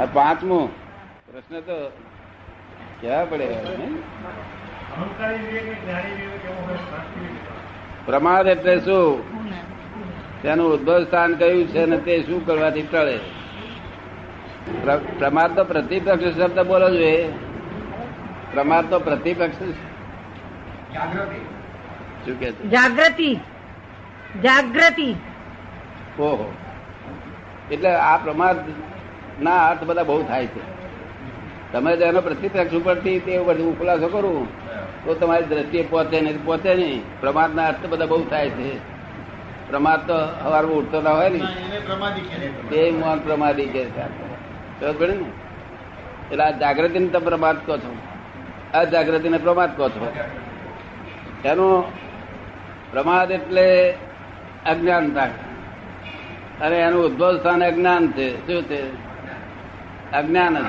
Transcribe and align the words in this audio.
આ 0.00 0.04
પાંચમું 0.04 0.70
પ્રશ્ન 1.32 1.60
તો 1.60 1.92
કેવા 3.00 3.24
પડે. 3.24 3.56
પ્રમાદ 8.06 8.46
એટલે 8.46 8.80
શું? 8.80 9.24
તેનું 10.42 10.72
ઉદ્ભવ 10.72 11.04
સ્થાન 11.04 11.34
કયું 11.34 11.66
છે 11.66 11.78
અને 11.78 11.98
તે 11.98 12.22
શું 12.22 12.46
કરવાથી 12.46 12.82
ટળે? 12.82 13.16
પ્ર- 14.84 15.18
પ્રમાદ 15.18 15.56
તો 15.56 15.64
પ્રતિપક્ષ 15.64 16.20
શબ્દ 16.20 16.60
બોલો 16.60 16.90
જોઈએ. 16.90 17.32
પ્રમાદ 18.52 18.90
તો 18.90 18.98
પ્રતિપક્ષ 19.00 19.52
શું 19.52 19.74
કે 22.24 22.52
છે? 22.52 22.68
જાગૃતિ. 22.68 23.34
જાગૃતિ. 24.42 25.12
ઓહો. 26.18 26.54
એટલે 27.70 27.94
આ 27.96 28.16
પ્રમાદ 28.16 28.56
ના 29.42 29.68
અર્થ 29.68 29.84
બધા 29.84 30.02
બહુ 30.02 30.22
થાય 30.22 30.46
છે. 30.46 30.74
તમે 31.72 31.96
જેનો 31.96 32.10
એનો 32.10 32.20
પ્રતિપક્ષ 32.20 32.72
ઉપરથી 32.72 33.20
તે 33.20 33.38
ઉપરથી 33.38 33.62
હું 33.62 33.78
ખુલાસો 33.78 34.08
કરું 34.08 34.48
તો 35.04 35.14
તમારી 35.14 35.44
દ્રષ્ટિએ 35.44 35.82
પહોંચે 35.82 36.20
નહીં 36.20 36.44
પહોંચે 36.44 36.74
નહીં. 36.74 37.20
પ્રમાદના 37.20 37.66
અર્થ 37.66 37.86
બધા 37.86 38.06
બહુ 38.06 38.24
થાય 38.24 38.50
છે. 38.50 38.94
પ્રમાદ 39.70 40.06
તો 40.06 40.14
સવારમાં 40.42 40.74
ઉઠતો 40.74 41.00
ના 41.00 41.10
હોય 41.10 41.28
ને. 41.28 41.40
તે 42.70 42.90
મોહન 42.90 43.18
પ્રમાદી 43.18 43.66
કે 43.66 43.84
પડી 44.98 45.12
ને? 45.12 45.24
એટલે 46.30 46.44
આ 46.44 46.50
જાગૃતિને 46.50 47.08
તમે 47.08 47.24
પ્રમાદ 47.24 47.66
કહો 47.66 47.76
છો. 47.76 47.96
અજાગૃતિને 48.74 49.38
પ્રમાદ 49.38 49.76
કહો 49.76 49.88
છો. 49.88 50.12
એનું 51.44 51.84
પ્રમાદ 52.92 53.30
એટલે 53.30 53.90
અજ્ઞાનતા. 54.66 55.24
અને 56.60 56.76
એનું 56.76 57.04
ઉદ્ભવ 57.04 57.38
સ્થાન 57.38 57.64
અજ્ઞાન 57.64 58.12
છે. 58.12 58.46
શું 58.46 58.62
છે? 58.62 59.13
અજ્ઞાન 60.12 60.58
જ. 60.58 60.64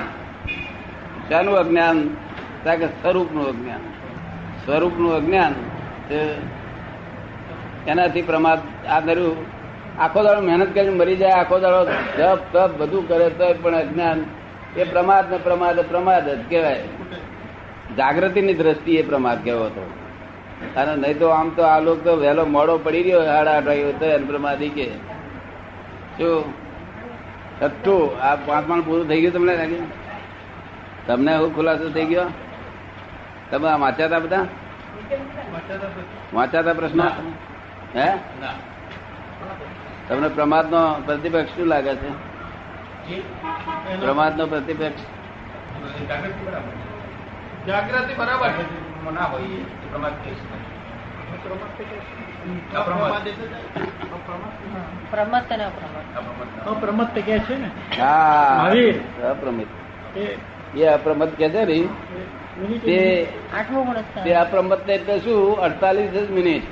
શાનું 1.28 1.56
અજ્ઞાન? 1.56 2.08
કે 2.76 2.86
સ્વરૂપનું 2.86 3.48
અજ્ઞાન. 3.48 3.80
સ્વરૂપનું 4.66 5.14
અજ્ઞાન 5.14 5.54
એનાથી 7.88 8.22
પ્રમાદ 8.22 8.58
આ 8.88 9.00
ધર્યું 9.00 9.36
આખો 9.98 10.22
દાડો 10.22 10.40
મહેનત 10.40 10.74
કરીને 10.74 10.90
મરી 10.90 11.16
જાય, 11.16 11.30
આખો 11.30 11.58
દાડો 11.58 11.84
જપ 12.18 12.38
તપ 12.52 12.76
બધું 12.76 13.08
કરે 13.08 13.30
તો 13.30 13.54
પણ 13.62 13.74
અજ્ઞાન 13.74 14.24
એ 14.76 14.84
પ્રમાદ 14.84 15.30
ને 15.30 15.38
પ્રમાદ 15.38 15.80
પ્રમાદ 15.80 16.28
જ 16.28 16.38
કહેવાય. 16.50 16.82
જાગૃતિની 17.96 18.54
દ્રષ્ટિએ 18.54 19.02
પ્રમાદ 19.02 19.44
કહેવો 19.44 19.64
હતો 19.64 19.90
અને 20.76 20.96
નહીં 20.96 21.18
તો 21.18 21.28
આમ 21.28 21.48
તો 21.48 21.62
આ 21.62 21.80
લોકો 21.80 22.16
વહેલો 22.16 22.44
મોડો 22.44 22.78
પડી 22.78 23.02
રહ્યો 23.02 23.24
હાડા 23.24 23.60
વાગ્યો 23.60 23.92
તો 23.92 24.04
એને 24.04 24.26
પ્રમાદી 24.26 24.68
કે. 24.68 24.86
શું? 26.18 26.65
છઠ્ઠું 27.60 28.20
આ 28.22 28.36
પાંચમાં 28.36 28.80
પૂરું 28.80 29.08
થઈ 29.08 29.20
ગયું 29.20 29.34
તમને 29.34 29.56
લાગે 29.56 29.78
તમને 31.06 31.32
એવું 31.32 31.54
ખુલાસો 31.54 31.88
થઈ 31.90 32.04
ગયો? 32.04 32.28
તમે 33.50 33.68
આ 33.68 33.76
વાંચ્યા 33.76 34.06
હતા 34.06 34.18
બધા? 34.18 34.44
વાંચ્યા 36.34 36.60
હતા 36.60 36.74
પ્રશ્ન? 36.74 37.00
હે? 37.94 38.08
તમને 40.08 40.28
પ્રમાદ 40.28 40.70
નો 40.70 41.02
પ્રતિપક્ષ 41.06 41.56
શું 41.56 41.66
લાગે 41.66 41.94
છે? 41.94 42.10
પ્રમાદ 44.00 44.38
નો 44.38 44.46
પ્રતિપક્ષ. 44.46 45.02
જાગૃતિ 47.66 48.14
બરાબર 48.14 48.48
છે. 48.48 48.64
ના 49.14 49.24
હોય 49.24 49.62
પ્રમાદ 49.90 50.14
પ્રમત 55.10 55.52
અને 55.52 55.64
અપ્રમત 56.66 57.14
કે 57.14 57.38
છે 57.38 57.58
ને? 57.58 58.00
હા. 58.02 58.68
અપ્રમિત 59.30 59.66
એ. 60.16 60.36
એ 60.78 60.86
અપ્રમત 60.86 61.34
કે 61.34 61.50
છે 61.50 61.64
ને 61.64 61.88
તે 62.78 63.28
તે 64.24 64.34
અપ્રમત 64.34 64.90
એટલે 64.90 65.18
શું? 65.18 65.58
અડતાલીસ 65.58 66.10
જ 66.10 66.30
મિનિટ. 66.30 66.62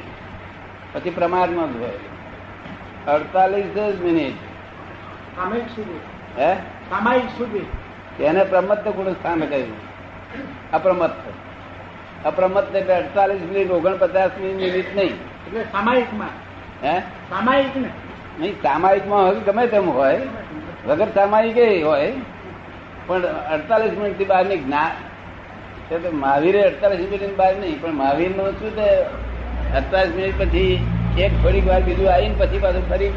પછી 0.95 1.11
પ્રમાદમાં 1.11 1.73
જ 1.73 1.77
હોય. 1.77 1.91
અડતાલીસ 3.07 3.65
જ 3.65 4.03
મિનિટ. 4.03 4.35
સામયિક 5.37 5.65
સુધી. 5.65 6.01
હે? 6.43 6.55
સામાયિક 6.91 7.25
સુધી. 7.25 7.67
એને 8.25 8.45
પ્રમત 8.45 8.89
ગુણ 8.89 9.13
સ્થાન 9.13 9.41
કહ્યું. 9.41 9.77
અપ્રમત 10.73 11.11
અપ્રમત 12.25 12.75
એટલે 12.75 12.95
અડતાલીસ 12.95 13.43
મિનિટ 13.43 13.71
ઓગણપચાસ 13.71 14.31
મિનિટ 14.41 14.97
નહીં. 14.97 15.34
એટલે 15.47 15.61
સામાયિકમાં. 15.61 16.29
હે? 16.87 17.01
સામાયિક 17.01 17.77
ને 17.77 17.89
નહીં 18.41 18.63
સામાયિકમાં 18.63 19.27
હવે 19.27 19.41
ગમે 19.41 19.67
તેમ 19.67 19.91
હોય. 19.91 20.21
વગર 20.87 21.07
સામાયિક 21.09 21.85
હોય. 21.85 22.13
પણ 23.07 23.23
અડતાલીસ 23.23 23.93
મિનિટથી 23.93 24.25
બહારની 24.25 24.57
જ્ઞાન 24.57 24.91
મહાવીરે 26.13 26.63
અડતાલીસ 26.63 27.11
મિનિટ 27.11 27.37
બહાર 27.37 27.57
નહીં 27.57 27.81
પણ 27.81 27.93
મહાવીરનું 27.93 28.51
શું 28.51 28.71
છે? 28.71 29.03
અડતાલીસ 29.77 30.15
મિનિટ 30.15 30.39
પછી 30.39 30.87
એક 31.19 31.43
થોડીક 31.43 31.69
વાર 31.69 31.83
બીજું 31.83 32.15
આવીને 32.15 32.35
પછી 32.39 32.59
પાછું 32.59 32.91
ફરી 32.91 33.09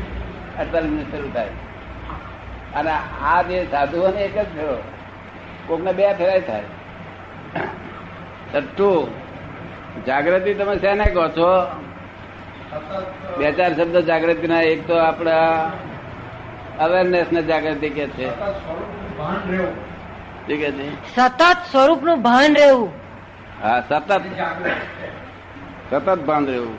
અડતાલીસ 0.59 0.91
મિનિટ 0.91 1.16
શરૂ 1.16 1.29
થાય. 1.33 1.47
અને 2.75 2.91
આ 3.21 3.41
જે 3.41 3.67
સાધુઓને 3.71 4.21
એક 4.21 4.37
જ 4.37 4.43
થયો. 4.43 4.83
કોકને 5.67 5.93
બે 5.93 6.13
ફેરાય 6.13 6.39
થાય. 6.39 6.61
છઠ્ઠું 8.55 9.07
જાગૃતિ 10.05 10.53
તમે 10.53 10.77
શેને 10.77 11.03
કહો 11.03 11.27
છો? 11.27 11.47
બે 13.38 13.47
ચાર 13.57 13.71
શબ્દ 13.73 13.95
જાગૃતિ 14.07 14.47
ના 14.47 14.63
એક 14.63 14.81
તો 14.88 14.95
આપણા 14.99 15.71
અવેરનેસ 16.79 17.27
ને 17.31 17.41
જાગૃતિ 17.43 17.89
કે 17.89 18.05
છે. 18.15 18.27
સતત 21.16 21.41
સ્વરૂપનું 21.71 22.19
ભાન 22.23 22.55
રહેવું. 22.55 22.91
હા 23.61 23.79
સતત. 23.81 24.11
સતત 25.91 26.07
ભાન 26.27 26.43
રહેવું. 26.45 26.75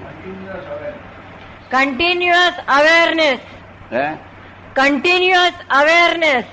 કન્ટિન્યુઅસ 1.70 2.56
અવેરનેસ 2.68 3.40
હે? 3.90 4.06
Continuous 4.74 5.56
awareness 5.70 6.46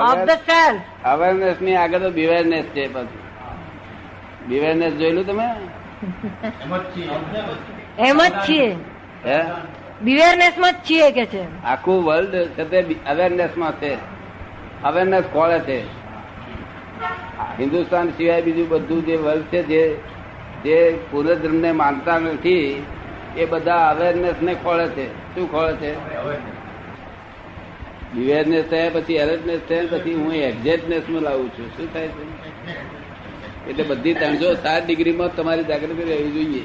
of 0.00 0.20
the 0.26 0.38
self 0.46 0.82
અવેરનેસની 1.04 1.76
આગળ 1.76 2.02
તો 2.02 2.10
બિવેરનેસ 2.10 2.66
છે 2.74 2.84
પછી 2.88 3.20
બિવેરનેસ 4.48 4.92
જોયેલું 4.94 5.26
તમે? 5.26 5.48
એમ 7.98 8.26
જ 8.26 8.32
છીએ. 8.48 8.76
હે? 9.26 9.44
બિવેરનેસમાં 10.02 10.72
જ 10.72 10.74
છીએ 10.74 11.10
કે 11.10 11.26
છે. 11.26 11.62
આખું 11.62 12.04
વર્લ્ડ 12.04 12.34
છે 12.34 12.64
તે 12.64 12.86
અવેરનેસમાં 13.06 13.80
છે. 13.80 13.96
અવેરનેસ 14.82 15.24
ખોળે 15.32 15.60
છે? 15.60 15.82
હિન્દુસ્તાન 17.58 18.10
સિવાય 18.10 18.42
બીજું 18.42 18.68
બધું 18.68 19.06
જે 19.06 19.16
વર્લ્ડ 19.16 19.42
છે 19.42 19.62
જે 19.62 19.98
જે 20.64 20.98
પૂર્વધર્મ 21.10 21.56
ને 21.56 21.72
માનતા 21.72 22.18
નથી 22.18 22.86
એ 23.36 23.44
બધા 23.44 23.90
અવેરનેસ 23.90 24.34
ને 24.42 24.54
ખોળે 24.54 24.88
છે. 24.88 25.34
શું 25.34 25.52
ખોળે 25.52 25.72
છે? 25.72 26.16
અવેરનેસ 26.16 28.64
થયા 28.64 28.90
પછી 28.90 29.14
એલર્ટનેસ 29.14 29.60
થયા 29.68 29.82
પછી 29.90 30.14
હું 30.14 30.34
એક્ઝેક્ટનેસમાં 30.34 31.22
લાવું 31.22 31.50
છું. 31.50 31.76
શું 31.76 31.92
થાય 31.92 32.08
છે? 32.08 32.99
એટલે 33.70 33.84
બધી 33.84 34.14
ત્રણસો 34.14 34.48
સાત 34.54 34.86
ડિગ્રીમાં 34.86 35.34
તમારી 35.36 35.64
જાગૃતિ 35.64 36.04
રહેવી 36.04 36.30
જોઈએ. 36.30 36.62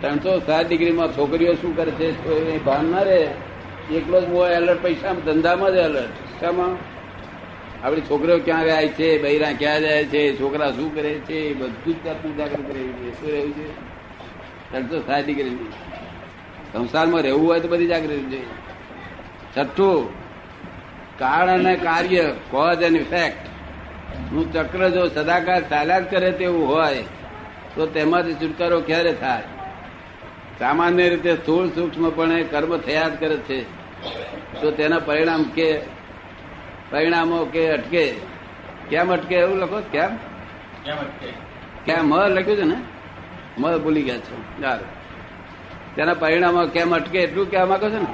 ત્રણસો 0.00 0.32
સાત 0.46 0.68
ડિગ્રીમાં 0.68 1.08
છોકરીઓ 1.16 1.54
શું 1.54 1.72
કરે 1.76 1.90
છે 1.90 2.64
ભાન 2.64 2.84
ના 2.86 3.02
રહે. 3.02 3.22
એકલો 3.92 4.20
જ 4.20 4.28
મોહ 4.28 4.46
એલર્ટ 4.50 4.82
પૈસા 4.82 5.12
ધંધામાં 5.26 5.72
જ 5.72 5.76
એલર્ટ 5.78 6.16
શામાં 6.40 6.72
આપણી 7.84 8.00
છોકરીઓ 8.00 8.38
ક્યાં 8.38 8.64
જાય 8.64 8.88
છે? 8.88 9.08
બૈરા 9.22 9.52
ક્યાં 9.58 9.80
જાય 9.80 10.04
છે? 10.04 10.22
છોકરા 10.40 10.70
શું 10.70 10.88
કરે 10.94 11.12
છે? 11.28 11.40
બધું 11.54 11.94
જ 11.94 12.04
જાતનું 12.04 12.36
જાગૃત 12.36 12.68
રહેવું 12.74 12.94
જોઈએ. 12.98 13.12
શું 13.12 13.28
રહેવું 13.32 13.52
છે 13.52 13.66
ત્રણસો 14.70 14.98
સાત 15.06 15.22
ડિગ્રી 15.26 15.56
સંસારમાં 16.72 17.22
રહેવું 17.22 17.44
હોય 17.48 17.60
તો 17.60 17.68
બધી 17.68 17.86
જાગૃતિ 17.86 18.24
જોઈએ. 18.32 18.48
છઠ્ઠું, 19.54 20.00
કારણ 21.18 21.52
અને 21.52 21.74
કાર્ય 21.76 22.24
કોઝ 22.50 22.82
એન્ડ 22.82 23.00
ઇફેક્ટ 23.00 23.44
નું 24.32 24.52
ચક્ર 24.52 24.88
જો 24.88 25.08
સદાકાળ 25.08 25.62
ચાલ્યા 25.62 26.00
જ 26.00 26.10
કરે 26.10 26.32
તેવું 26.32 26.68
હોય 26.68 27.02
તો 27.74 27.86
તેમાંથી 27.86 28.34
છુટકારો 28.34 28.80
ક્યારે 28.80 29.12
થાય? 29.12 29.42
સામાન્ય 30.58 31.08
રીતે 31.08 31.34
સ્થૂળ 31.34 31.68
સૂક્ષ્મપણે 31.68 32.42
કર્મ 32.42 32.76
થયા 32.76 33.08
જ 33.08 33.20
કરે 33.20 33.36
છે. 33.36 33.62
તો 34.60 34.70
તેના 34.70 34.98
પરિણામ 34.98 35.42
કે 35.42 35.80
પરિણામો 36.90 37.44
કે 37.44 37.68
અટકે? 37.68 38.14
કેમ 38.90 39.12
અટકે 39.12 39.34
એવું 39.34 39.58
લખો 39.58 39.82
કેમ? 39.92 40.16
કેમ 41.86 42.08
મ 42.08 42.16
લખ્યું 42.16 42.56
છે 42.56 42.62
ને? 42.62 42.76
મ 43.58 43.78
ભૂલી 43.78 44.02
ગયા 44.02 44.18
છો. 44.18 44.44
યાર 44.62 44.78
તેના 45.96 46.14
પરિણામો 46.14 46.66
કેમ 46.66 46.94
અટકે 46.94 47.18
એટલું 47.18 47.50
કહેવા 47.50 47.66
માંગો 47.66 47.90
છો 47.90 47.98
ને? 47.98 48.12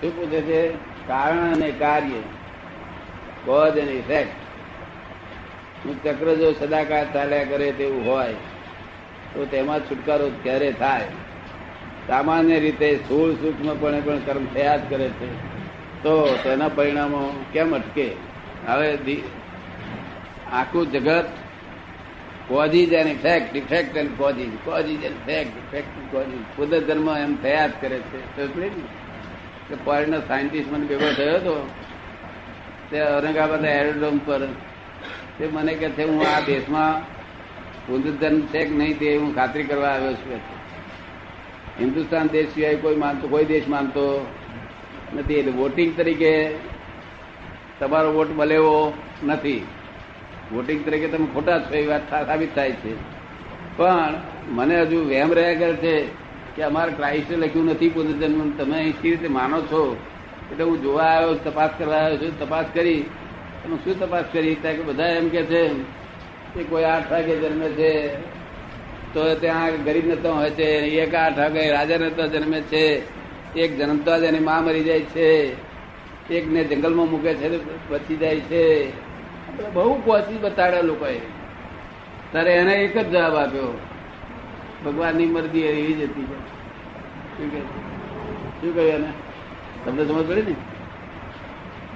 શું 0.00 0.16
પૂછે 0.16 0.40
છે? 0.40 0.72
કારણ 1.06 1.54
અને 1.54 1.70
કાર્ય. 1.70 2.39
કોઝ 3.44 3.78
અને 3.78 3.92
ઇફેક્ટ 3.92 4.32
ચક્ર 6.04 6.34
જો 6.34 6.52
સદાકાળ 6.52 7.06
ચાલ્યા 7.12 7.44
કરે 7.44 7.72
તેવું 7.72 8.06
હોય, 8.06 8.34
તો 9.34 9.44
તેમાં 9.44 9.80
છુટકારો 9.80 10.30
ક્યારે 10.42 10.72
થાય? 10.72 11.04
સામાન્ય 12.06 12.58
રીતે 12.60 12.88
સ્થૂળ 12.96 13.32
સૂક્ષ્મપણે 13.32 14.00
પણ 14.00 14.18
કર્મ 14.18 14.44
થયા 14.54 14.76
જ 14.76 14.80
કરે 14.90 15.08
છે. 15.08 15.28
તો 16.02 16.12
તેના 16.44 16.68
પરિણામો 16.68 17.20
કેમ 17.52 17.74
અટકે? 17.74 18.08
હવે 18.66 18.88
આખું 20.52 20.90
જગત 20.92 21.28
causes 22.48 22.92
and 22.92 23.10
effect 23.10 23.56
effect 23.56 23.96
and 23.96 24.10
causes 24.18 24.54
causes 24.64 25.02
and 25.04 25.20
effect 25.26 25.56
effect 25.56 26.14
and 26.14 26.44
causes 26.56 26.86
ધર્મ 26.86 27.08
એમ 27.16 27.34
થયા 27.42 27.66
જ 27.66 27.72
કરે 27.80 27.98
છે. 27.98 28.20
તો 29.68 29.76
ફોરેનર 29.84 30.20
સાયન્ટિસ્ટ 30.28 30.72
મને 30.72 30.86
ભેગો 30.86 31.08
થયો 31.16 31.34
હતો. 31.34 31.54
તે 32.90 33.02
ઔરંગાબાદ 33.02 33.64
એરોડ્રોમ 33.64 34.18
પર. 34.18 34.40
તે 35.38 35.46
મને 35.46 35.74
કહે 35.74 35.88
છે, 35.88 36.04
હું 36.04 36.26
આ 36.36 36.40
દેશમાં 36.40 37.02
પુનર્જન્મ 37.86 38.40
છે 38.40 38.64
કે 38.64 38.74
નહીં 38.74 38.98
તે 38.98 39.16
હું 39.16 39.34
ખાતરી 39.34 39.62
કરવા 39.62 39.88
આવ્યો 39.88 40.12
છું. 40.12 40.40
હિન્દુસ્તાન 41.80 42.26
દેશ 42.26 42.48
સિવાય 42.54 42.76
કોઈ 42.76 42.96
માનતો, 42.96 43.28
કોઈ 43.28 43.44
દેશ 43.44 43.68
માનતો 43.68 44.26
નથી. 45.16 45.34
એટલે 45.34 45.52
વોટિંગ 45.52 45.96
તરીકે 45.96 46.54
તમારો 47.78 48.12
વોટ 48.12 48.30
બલેવો 48.30 48.92
નથી. 49.24 49.66
વોટિંગ 50.52 50.84
તરીકે 50.84 51.08
તમે 51.08 51.26
ખોટા 51.34 51.58
છો, 51.58 51.74
એ 51.74 51.86
વાત 51.86 52.10
સાબિત 52.10 52.54
થાય 52.54 52.72
છે. 52.72 52.94
પણ 53.76 54.14
મને 54.48 54.80
હજુ 54.80 55.08
વહેમ 55.08 55.32
રહ્યા 55.32 55.54
કરે 55.54 55.72
છે 55.72 56.04
કે 56.56 56.62
અમારે 56.62 56.92
ક્રાઇસ્ટે 56.92 57.36
લખ્યું 57.36 57.66
નથી 57.66 57.88
પુનર્જન્મ 57.88 58.50
તમે 58.50 58.90
સી 58.90 59.10
રીતે 59.10 59.28
માનો 59.28 59.60
છો? 59.60 59.96
એટલે 60.52 60.64
હું 60.64 60.82
જોવા 60.82 61.04
આવ્યો, 61.04 61.34
તપાસ 61.34 61.70
કરવા 61.78 61.96
આવ્યો 61.96 62.16
છું, 62.16 62.38
તપાસ 62.38 62.66
કરી. 62.74 63.04
તમે 63.64 63.76
શું 63.76 64.00
તપાસ 64.00 64.24
કરી? 64.32 64.54
ત્યાં 64.54 64.74
કે 64.74 64.82
બધા 64.82 65.06
એમ 65.06 65.28
કે 65.28 65.42
છે 65.42 65.68
કે 66.54 66.64
કોઈ 66.64 66.82
આઠ 66.82 67.12
વાગે 67.12 67.36
જન્મે 67.36 67.68
છે. 67.68 68.08
તો 69.14 69.34
ત્યાં 69.34 69.84
ગરીબ 69.84 70.06
નતો 70.06 70.34
હોય 70.34 70.50
છે. 70.50 70.64
એક 70.64 71.14
આઠ 71.14 71.38
વાગે 71.38 71.70
રાજા 71.70 71.96
નતો 71.96 72.26
જન્મે 72.26 72.60
છે. 72.60 73.02
એક 73.54 73.78
જન્મતા 73.78 74.18
જ 74.18 74.22
એની 74.22 74.38
માં 74.38 74.64
મરી 74.64 74.84
જાય 74.84 75.00
છે. 75.00 75.54
એકને 76.30 76.64
જંગલમાં 76.64 77.10
મૂકે 77.10 77.34
છે 77.34 77.64
બચી 77.88 78.16
જાય 78.16 78.36
છે. 78.36 78.92
બહુ 79.74 80.00
કોશિશ 80.00 80.40
બતાડ્યા 80.40 80.80
લોકોએ. 80.80 81.18
ત્યારે 82.32 82.52
એને 82.52 82.74
એક 82.74 82.98
જ 82.98 83.10
જવાબ 83.10 83.36
આપ્યો. 83.36 83.78
ભગવાનની 84.84 85.26
મરજી 85.26 85.60
એવી 85.60 85.92
જ 85.92 86.02
હતી. 86.02 86.24
શું 88.60 88.74
કહ્યું 88.74 88.90
એને? 88.90 89.12
તમને 89.84 90.02
સમજ 90.04 90.26
પડે 90.28 90.42
ને? 90.42 90.54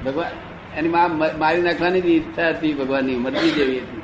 ભગવાન 0.04 0.32
એની 0.78 0.88
માં 0.88 1.10
મારી 1.38 1.62
નાખવાની 1.62 1.98
ઈચ્છા 1.98 2.48
હતી 2.48 2.75
ભગવાનની 2.75 3.16
મરજી 3.16 3.50
જેવી 3.50 3.78
હતી. 3.78 4.02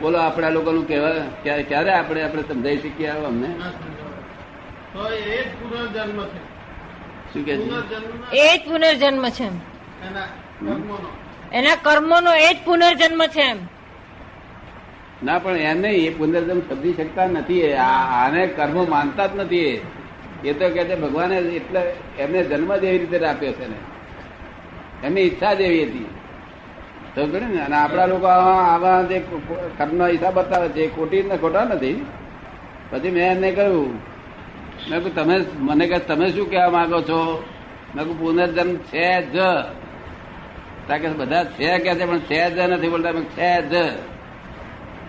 બોલો 0.00 0.18
આપણા 0.18 0.48
લોકોનું 0.48 0.88
કહેવા 0.88 1.12
ક્યારે 1.42 1.62
ક્યારે 1.62 1.92
આપણે 1.92 2.22
આપણે 2.22 2.42
સમજાઈ 2.42 2.78
શકીએ 2.78 3.08
આવો 3.08 3.26
અમને? 3.26 3.48
એ 5.14 5.42
પુનર્જન્મ 5.58 6.20
છે. 6.24 6.40
શું 7.32 7.42
કે 7.44 7.52
એ 8.38 8.58
જ 8.58 8.60
પુનર્જન્મ 8.68 9.24
છે 9.28 9.46
એના 11.52 11.74
કર્મોનો. 11.82 12.34
એ 12.34 12.50
જ 12.54 12.56
પુનર્જન્મ 12.64 13.22
છે 13.26 13.42
એમ. 13.42 13.58
ના 15.24 15.38
પણ 15.38 15.56
એને 15.56 15.88
નહીં 15.88 16.06
એ 16.06 16.14
પુનર્જન્મ 16.18 16.60
સમજી 16.60 16.92
શકતા 16.92 17.26
નથી 17.26 17.60
એ. 17.60 17.74
આને 17.74 18.46
કર્મ 18.46 18.90
માનતા 18.90 19.26
જ 19.26 19.36
નથી 19.36 19.80
એ. 20.44 20.52
તો 20.52 20.68
કે 20.68 20.84
છે, 20.84 20.96
ભગવાને 20.96 21.36
એટલે 21.36 21.94
એમને 22.18 22.44
જન્મ 22.44 22.76
જ 22.76 22.84
એવી 22.84 22.98
રીતે 22.98 23.26
આપ્યો 23.26 23.52
છે 23.52 23.68
ને. 23.68 23.76
એમની 25.06 25.20
ઈચ્છા 25.20 25.54
જ 25.54 25.60
એવી 25.60 25.82
હતી. 25.82 26.06
સમજો 27.14 27.38
ને, 27.38 27.60
અને 27.60 27.76
આપણા 27.76 28.06
લોકો 28.06 28.26
આવા 28.26 29.02
જે 29.02 29.18
કર્મનો 29.78 30.06
હિસાબ 30.06 30.34
બતાવે 30.34 30.68
છે, 30.68 30.80
એ 30.80 30.96
ખોટી 30.96 31.22
ને 31.22 31.36
ખોટા 31.36 31.64
નથી. 31.64 32.06
પછી 32.90 33.10
મેં 33.10 33.30
એમને 33.30 33.52
કહ્યું, 33.52 33.94
મેં 34.90 34.90
કહ્યું, 34.90 35.14
તમે, 35.14 35.44
મને 35.58 35.86
કહે, 35.86 35.98
તમે 35.98 36.30
શું 36.30 36.50
કહેવા 36.50 36.70
માંગો 36.70 37.00
છો? 37.00 37.44
મેં 37.94 38.04
કહ્યું, 38.04 38.20
પુનર્જન્મ 38.20 38.76
છે 38.76 39.22
જ. 39.22 39.36
કે 40.88 41.08
બધા 41.08 41.44
છે 41.44 41.78
કે 41.78 41.94
છે, 41.94 42.06
પણ 42.06 42.18
છે 42.18 42.50
જ 42.50 42.58
નથી 42.58 42.88
બોલતા. 42.88 43.12
છે 43.12 43.62
જ. 43.62 43.72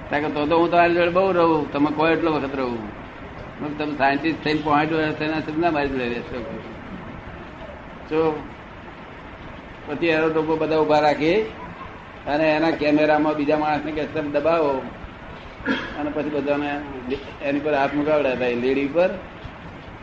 કારણ 0.10 0.24
કે 0.24 0.30
તો 0.30 0.46
તો 0.46 0.58
હું 0.58 0.72
તમારી 0.72 0.94
જોડે 0.94 1.10
બહુ 1.10 1.32
રહું, 1.32 1.72
તમે 1.72 1.96
કોઈ 1.96 2.12
એટલો 2.12 2.32
વખત 2.32 2.56
રહું. 2.56 2.97
તમે 3.60 3.94
સાયન્ટિસ્ટ 3.98 4.44
થઈને 4.44 4.62
પહોંચ્યો 4.66 5.00
હશે 5.04 5.14
થઈને 5.20 5.62
ના 5.64 5.72
મારી 5.76 5.92
જોડે 5.94 6.08
રહેશો 6.14 6.38
જો, 8.10 8.20
પછી 9.88 10.08
એનો 10.08 10.18
એરોટોપો 10.18 10.54
બધા 10.62 10.82
ઊભા 10.82 11.02
રાખી 11.06 11.40
અને 12.34 12.46
એના 12.58 12.76
કેમેરામાં 12.82 13.36
બીજા 13.40 13.62
માણસને 13.64 13.92
કે 13.98 14.04
તમે 14.14 14.30
દબાવો. 14.36 14.74
અને 16.00 16.10
પછી 16.16 16.34
બધાને 16.36 16.70
એની 17.48 17.64
પર 17.66 17.74
હાથ 17.80 17.94
મુકાવડાય 17.94 18.56
લેડી 18.64 18.90
પર 18.96 19.12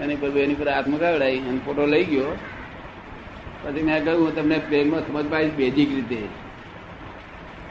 એની 0.03 0.19
પર 0.21 0.29
એની 0.47 0.59
પર 0.61 0.69
હાથ 0.69 0.89
મુકાવડાય 0.95 1.39
અને 1.50 1.61
ફોટો 1.67 1.85
લઈ 1.87 2.05
ગયો. 2.05 2.33
પછી 3.62 3.83
મેં 3.83 4.05
કહ્યું, 4.05 4.23
હું 4.25 4.35
તમને 4.37 4.57
પ્લેનમાં 4.69 5.03
સમજ 5.07 5.27
પાડીશ 5.33 5.57
બેઝિક 5.61 5.91
રીતે. 5.97 6.21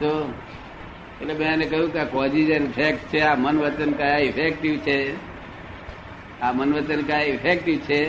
તો 0.00 0.10
એટલે 1.20 1.34
મેં 1.34 1.46
એને 1.52 1.66
કહ્યું 1.66 1.92
કે 1.92 1.98
આ 1.98 2.10
કોઝિઝ 2.16 2.50
એન્ડ 2.56 2.70
ફેક્ટ 2.72 3.02
છે, 3.12 3.20
આ 3.20 3.36
મન 3.36 3.56
વચન 3.62 3.92
કયા 3.92 4.26
ઇફેક્ટિવ 4.30 4.74
છે? 4.88 4.98
આ 6.44 6.52
મનવચન 6.52 7.02
કાંઈ 7.02 7.24
ઇફેક્ટિવ 7.24 7.78
છે? 7.78 8.00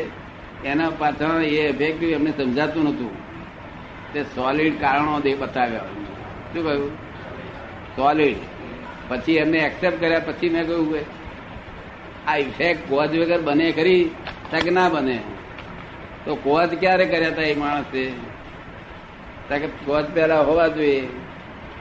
એના 0.65 0.89
પાછળ 0.89 1.41
એ 1.41 1.69
ઇફેક્ટિવ 1.69 2.09
એમને 2.09 2.31
સમજાતું 2.31 2.83
નતું 2.83 3.11
તે 4.13 4.23
સોલિડ 4.23 4.81
કારણો 4.81 5.19
દે 5.19 5.35
બતાવ્યા. 5.35 5.79
શું 6.53 6.63
કહ્યું? 6.63 6.95
સોલિડ 7.95 8.35
પછી 9.07 9.33
એમને 9.33 9.57
એક્સેપ્ટ 9.57 9.99
કર્યા, 9.99 10.19
પછી 10.19 10.49
મેં 10.49 10.67
કહ્યું 10.67 10.93
કે 10.93 11.05
આ 12.27 12.37
ઇફેક્ટ 12.37 12.89
કોજ 12.89 13.17
વગર 13.17 13.41
બને 13.41 13.71
ખરી? 13.71 14.09
કે 14.63 14.69
ના 14.69 14.89
બને. 14.89 15.19
તો 16.25 16.35
કોજ 16.35 16.69
ક્યારે 16.79 17.05
કર્યા 17.05 17.27
હતા 17.27 17.41
એ 17.41 17.55
માણસે? 17.55 18.11
તકે 19.49 19.59
કે 19.59 19.67
કોઝ 19.67 20.05
પહેલા 20.13 20.41
હોવા 20.41 20.67
જોઈએ. 20.67 21.07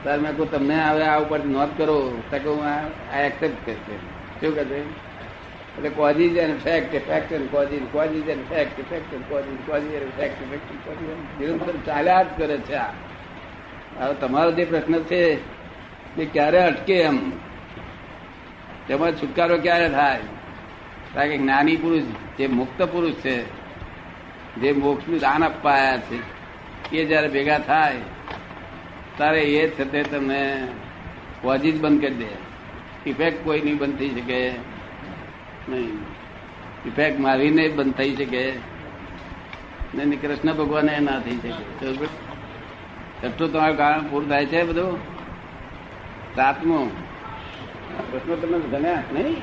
ત્યારે 0.03 0.21
મેં 0.21 0.37
કહું 0.37 0.51
તમને 0.51 0.75
હવે 0.75 1.03
આ 1.03 1.19
ઉપર 1.19 1.39
નોંધ 1.39 1.77
કરો. 1.77 2.21
તો 2.31 2.37
કે 2.37 2.49
હું 2.49 2.65
આ 3.13 3.21
એક્સેપ્ટ 3.21 3.65
કરશે. 3.65 3.95
શું 4.41 4.55
કહે 4.55 5.04
એટલે 5.77 5.89
causes 5.89 6.37
and 6.37 6.59
fact 6.59 7.07
fact 7.07 7.31
and 7.31 7.51
causes 7.51 7.81
causes 7.91 8.27
and 8.27 8.49
fact 8.49 8.89
fact 8.89 9.13
and 9.13 9.25
causes 9.29 9.57
causes 9.65 9.91
and 9.91 10.11
fact 10.17 10.49
fact 10.49 10.87
causes 10.87 11.41
નિરંતર 11.41 11.73
ચાલ્યા 11.85 12.23
જ 12.23 12.25
કરે 12.37 12.57
છે 12.57 12.73
આ. 12.73 12.89
હવે 13.99 14.13
તમારો 14.13 14.51
જે 14.51 14.65
પ્રશ્ન 14.65 14.99
છે 14.99 15.55
એ 16.21 16.25
ક્યારે 16.25 16.59
અટકે 16.59 16.93
એમ? 16.93 17.31
તેમાં 18.87 19.11
છુટકારો 19.11 19.57
ક્યારે 19.57 19.89
થાય? 19.89 20.19
કારણ 21.13 21.29
કે 21.29 21.37
જ્ઞાની 21.37 21.75
પુરુષ, 21.75 22.03
જે 22.37 22.47
મુક્ત 22.47 22.83
પુરુષ 22.83 23.13
છે, 23.13 23.45
જે 24.55 24.71
મોક્ષનું 24.71 25.19
દાન 25.19 25.45
અપાયા 25.45 25.97
છે, 25.97 26.35
એ 26.95 27.05
જયારે 27.05 27.27
ભેગા 27.27 27.59
થાય, 27.59 27.95
ત્યારે 29.17 29.41
એ 29.41 29.69
છે 29.69 29.85
તે 29.85 30.03
તમને 30.03 30.67
જ 31.63 31.81
બંધ 31.81 32.01
કરી 32.01 32.15
દે. 32.15 32.55
ઇફેક્ટ 33.09 33.43
કોઈ 33.43 33.61
નહીં 33.61 33.77
બંધ 33.77 33.99
થઈ 33.99 34.09
શકે. 34.09 34.74
નહીં. 35.69 35.99
ઇફેક્ટ 36.85 37.19
મારીને 37.19 37.67
બંધ 37.67 37.93
થઈ 37.93 38.15
શકે. 38.15 38.53
નહીં 39.95 40.21
કૃષ્ણ 40.21 40.53
ભગવાન 40.53 40.85
ના 40.85 41.19
થઈ 41.19 41.35
શકે. 41.35 41.95
છઠ્ઠું 43.23 43.53
તમારું 43.53 43.77
કારણ 43.77 44.07
પૂરું 44.09 44.29
થાય 44.29 44.45
છે 44.45 44.63
બધું. 44.63 44.97
સાતમું 46.35 47.05
પ્રશ્નો 48.11 48.35
તમે 48.35 48.59
ગણ્યા, 48.59 49.03
નહીં? 49.13 49.35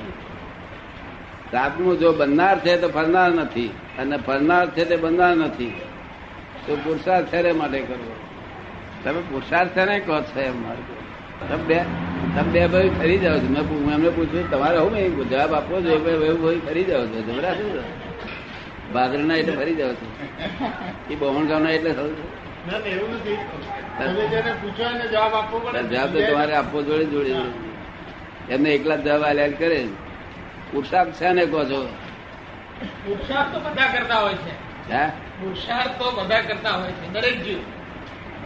સાતમું 1.50 1.99
જો 1.99 2.12
બનનાર 2.12 2.59
છે 2.61 2.81
તો 2.81 2.88
ફરનાર 2.88 3.31
નથી. 3.33 3.69
અને 3.99 4.17
ફરનાર 4.17 4.71
છે 4.71 4.85
તે 4.85 4.97
બનનાર 4.97 5.37
નથી. 5.37 5.81
તો 6.67 6.76
પુરુષાર્થ 6.76 7.26
છે 7.26 7.43
ને 7.43 7.52
માટે 7.52 7.81
કરવો? 7.81 8.17
તમે 9.05 9.21
પુરુષાર્થ 9.21 9.79
ને 9.79 10.00
કહો 10.00 10.21
છો 10.21 10.41
એમ 10.41 10.62
મારે. 10.62 11.47
તમે 11.49 11.85
તમે 12.23 12.43
બે 12.43 12.67
ભાઈ 12.67 12.88
ફરી 12.88 13.19
જાઓ 13.19 13.38
છો. 13.38 13.49
મેં 13.49 13.95
એમને 13.95 14.09
પૂછ્યું 14.09 14.50
તમારે 14.50 14.79
હું 14.79 14.93
મેં 14.93 15.29
જવાબ 15.29 15.55
આપવો 15.55 15.81
જોઈએ 15.81 15.99
બે 15.99 16.19
ભાઈ 16.19 16.35
ભાઈ 16.35 16.59
ફરી 16.59 16.85
જાઓ 16.85 17.07
છો. 17.07 17.23
જબરા 17.23 17.55
શું 17.55 17.85
ભાદરના 18.93 19.35
એટલે 19.35 19.57
ફરી 19.57 19.75
જાઓ 19.75 19.93
છો. 19.93 20.07
એ 21.11 21.14
બહણ 21.14 21.47
ગામના 21.47 21.71
એટલે 21.71 21.93
થયું 21.93 22.17
છે. 22.17 22.23
ના 22.67 22.79
ના, 22.79 22.87
એવું 22.87 23.14
નથી. 23.14 23.38
તમે 23.99 24.26
જેને 24.29 24.52
પૂછો 24.52 24.83
એને 24.83 25.09
જવાબ 25.09 25.35
આપવો 25.35 25.59
પડે. 25.59 25.83
જવાબ 25.83 26.12
તો 26.12 26.21
તમારે 26.21 26.55
આપવો 26.55 26.83
જોડે 26.83 27.05
જોડે. 27.05 27.35
એમને 28.50 28.71
એકલા 28.71 28.97
જ 28.97 29.05
જવાબ 29.05 29.23
આલ્યા 29.23 29.49
કરે. 29.49 29.87
પુરુષાર્થ 30.73 31.12
છે 31.12 31.33
ને 31.33 31.47
કહો 31.47 31.64
છો? 31.64 31.88
પુરુષાર્થ 33.05 33.52
તો 33.52 33.61
બધા 33.61 33.87
કરતા 33.87 34.19
હોય 34.19 34.35
છે. 34.35 34.52
હા? 34.93 35.09
પુરુષાર્થ 35.09 35.99
તો 35.99 36.11
બધા 36.11 36.41
કરતા 36.41 36.71
હોય 36.71 36.93
છે. 36.93 37.12
દરેક 37.12 37.45
જીવ. 37.45 37.59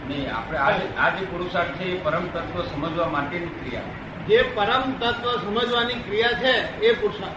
નહીં 0.07 0.35
આપણે 0.35 0.57
આ 0.57 0.71
જે- 0.71 0.97
આ 0.97 1.09
જે 1.09 1.25
પુરુષાર્થ 1.25 1.71
છે 1.71 1.83
એ 1.83 2.03
પરમ 2.03 2.27
તત્વ 2.27 2.61
સમજવા 2.61 3.07
માટેની 3.07 3.45
ક્રિયા. 3.45 3.81
જે 4.27 4.41
પરમ 4.41 4.91
તત્વ 4.91 5.31
સમજવાની 5.31 5.93
ક્રિયા 5.93 6.31
છે 6.31 6.79
એ 6.79 6.93
પુરુષાર્થ. 6.93 7.35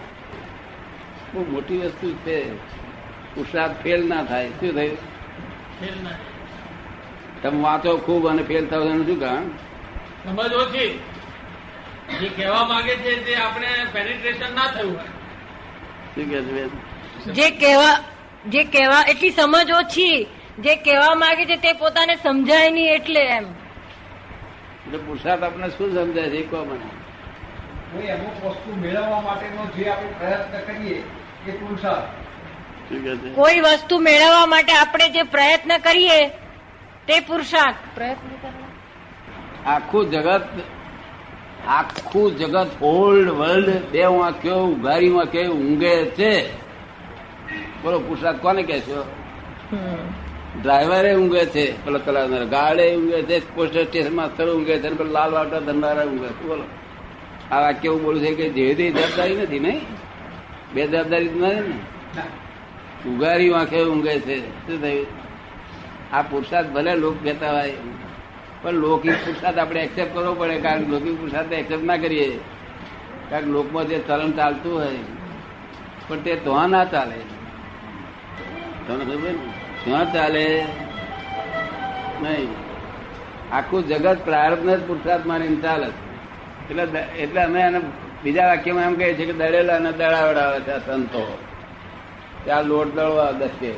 બહુ 1.35 1.47
મોટી 1.51 1.79
વસ્તુ 1.79 2.13
છે. 2.13 2.55
પુરુષાર્થ 3.35 3.83
ફેલ 3.83 4.09
ના 4.09 4.25
થાય. 4.25 4.49
શું 4.49 4.75
થયું? 4.75 4.97
ફેલ 5.81 6.03
ના 6.05 6.11
તમે 7.43 7.63
વાંચો 7.63 7.97
ખૂબ 7.97 8.29
અને 8.29 8.43
ફેલ 8.43 8.67
થાવ 8.67 8.83
એનું 8.83 9.07
શું 9.07 9.21
કારણ? 9.21 9.43
સમજ 10.25 10.53
ઓછી. 10.53 11.01
જે 12.21 12.29
કહેવા 12.29 12.65
માંગે 12.65 12.97
છે 12.97 13.27
તે 13.27 13.35
આપણે 13.35 13.69
પેનિટ્રેશન 13.93 14.55
ના 14.55 14.67
થયું 14.67 14.97
શું 16.15 16.31
કે 16.31 16.43
છે 16.43 16.65
જે 17.25 17.51
કહેવા 17.51 17.99
જે 18.49 18.65
કહેવા 18.65 19.03
એટલી 19.03 19.31
સમજ 19.31 19.71
ઓછી 19.71 20.27
જે 20.59 20.77
કહેવા 20.77 21.15
માંગે 21.15 21.45
છે 21.45 21.57
તે 21.57 21.73
પોતાને 21.73 22.17
સમજાય 22.17 22.71
નહીં 22.71 22.95
એટલે 22.95 23.21
એમ. 23.21 23.45
એટલે 23.45 24.99
પુરુષાર્થ 24.99 25.43
આપણે 25.43 25.69
શું 25.69 25.95
સમજાય 25.95 26.31
છે 26.31 26.43
કહો 26.43 26.65
મને. 26.65 26.91
કોઈ 27.93 28.07
અમુક 28.07 28.45
વસ્તુ 28.45 28.81
મેળવવા 28.81 29.21
માટેનો 29.21 29.67
જે 29.77 29.89
આપણે 29.89 30.09
પ્રયત્ન 30.19 30.73
કરીએ 30.73 31.03
એ 31.47 31.51
પુરુષાર્થ. 31.51 32.09
શું 32.89 33.05
કહે 33.05 33.17
છે. 33.17 33.35
કોઈ 33.35 33.61
વસ્તુ 33.61 33.99
મેળવવા 33.99 34.47
માટે 34.47 34.73
આપણે 34.73 35.09
જે 35.09 35.23
પ્રયત્ન 35.23 35.79
કરીએ 35.79 36.29
તે 37.07 37.21
પુરુષાર્થ. 37.21 37.77
પ્રયત્ન 37.95 38.29
કરવા. 38.43 39.75
આખું 39.75 40.11
જગત 40.11 40.43
આખું 41.69 42.37
જગત 42.37 42.71
હોલ્ડ 42.81 43.29
વર્લ્ડ 43.29 43.69
બે 43.69 43.99
કયો 44.43 44.65
ઉઘારી 44.65 45.09
વાંક્યો 45.09 45.53
ઊંઘે 45.53 46.05
છે? 46.05 46.53
બોલો 47.83 47.99
પુરસાદ 47.99 48.41
કોને 48.41 48.63
કહેશો? 48.63 49.15
ડ્રાઈવરે 50.59 51.15
ઊંઘે 51.15 51.47
છે, 51.47 51.85
પેલો 51.85 51.99
કલાકાર 51.99 52.45
ગાડે 52.45 52.97
ઊંઘે 52.97 53.23
છે 53.23 53.55
પોસ્ટ 53.55 53.79
સ્ટેશનમાં 53.79 54.29
સ્થળ 54.37 54.49
ઊંઘે 54.49 54.79
છે 54.79 54.89
પેલો 54.91 55.11
લાલ 55.11 55.33
વાટા 55.33 55.59
ધંધારા 55.59 56.05
ઊંઘે 56.05 56.29
છે. 56.29 56.43
બોલો. 56.43 56.65
આ 57.51 57.61
વાક્ય 57.61 57.89
એવું 57.89 58.03
બોલું 58.03 58.21
છે 58.21 58.35
કે 58.35 58.49
જે 58.49 58.75
તે 58.75 58.91
જવાબદારી 58.91 59.37
નથી, 59.37 59.59
નહીં? 59.59 59.81
બે 60.75 60.87
જવાબદારી 60.87 61.29
નથી 61.29 61.39
ને? 61.39 62.23
ઉઘારી 63.09 63.49
વાંખે 63.49 63.85
ઊંઘે 63.85 64.21
છે. 64.21 64.37
શું 64.67 64.83
થયું? 64.83 65.07
આ 66.13 66.23
પુરસાદ 66.23 66.73
ભલે 66.73 66.95
લોક 66.95 67.25
કહેતા 67.25 67.53
હોય, 67.53 67.75
પણ 68.63 68.71
લૌકિક 68.73 69.13
પુરસાદ 69.13 69.59
આપણે 69.59 69.81
એક્સેપ્ટ 69.81 70.15
કરવો 70.15 70.35
પડે, 70.35 70.61
કારણ 70.61 70.83
કે 70.83 70.91
લૌકિક 70.91 71.21
પુરસાદ 71.21 71.53
એક્સેપ્ટ 71.53 71.85
ના 71.85 71.97
કરીએ. 71.97 72.39
કારણ 73.31 73.45
કે 73.45 73.51
લોકમાં 73.51 73.89
જે 73.89 73.99
ચલણ 73.99 74.31
ચાલતું 74.31 74.75
હોય, 74.79 74.99
પણ 76.09 76.21
તે 76.21 76.37
તો 76.37 76.67
ના 76.67 76.85
ચાલે. 76.85 77.19
તમને 78.89 79.05
ખબર 79.05 79.31
ને? 79.31 79.60
ત્યાં 79.85 80.13
ચાલે? 80.13 80.65
નહીં. 82.23 82.49
આખું 83.53 83.89
જગત 83.89 84.19
પ્રારબ્ધ 84.25 84.71
જ 84.71 84.87
પુરુષાર્થ 84.87 85.27
મારીને 85.27 85.57
ચાલે. 85.57 85.87
એટલે 86.71 87.01
એટલે 87.01 87.43
અમે 87.43 87.61
એને 87.61 87.81
બીજા 88.23 88.47
વાક્યમાં 88.47 88.85
એમ 88.85 88.95
કહીએ 88.95 89.15
છીએ 89.19 89.27
કે 89.27 89.33
દળેલા 89.33 89.77
અને 89.77 89.93
દળાવડાવે 89.93 90.61
છે 90.61 90.71
આ 90.71 90.79
સંતો. 90.79 91.39
ત્યાં 92.45 92.65
લોટ 92.65 92.95
દળવા 92.95 93.33
દસે 93.33 93.71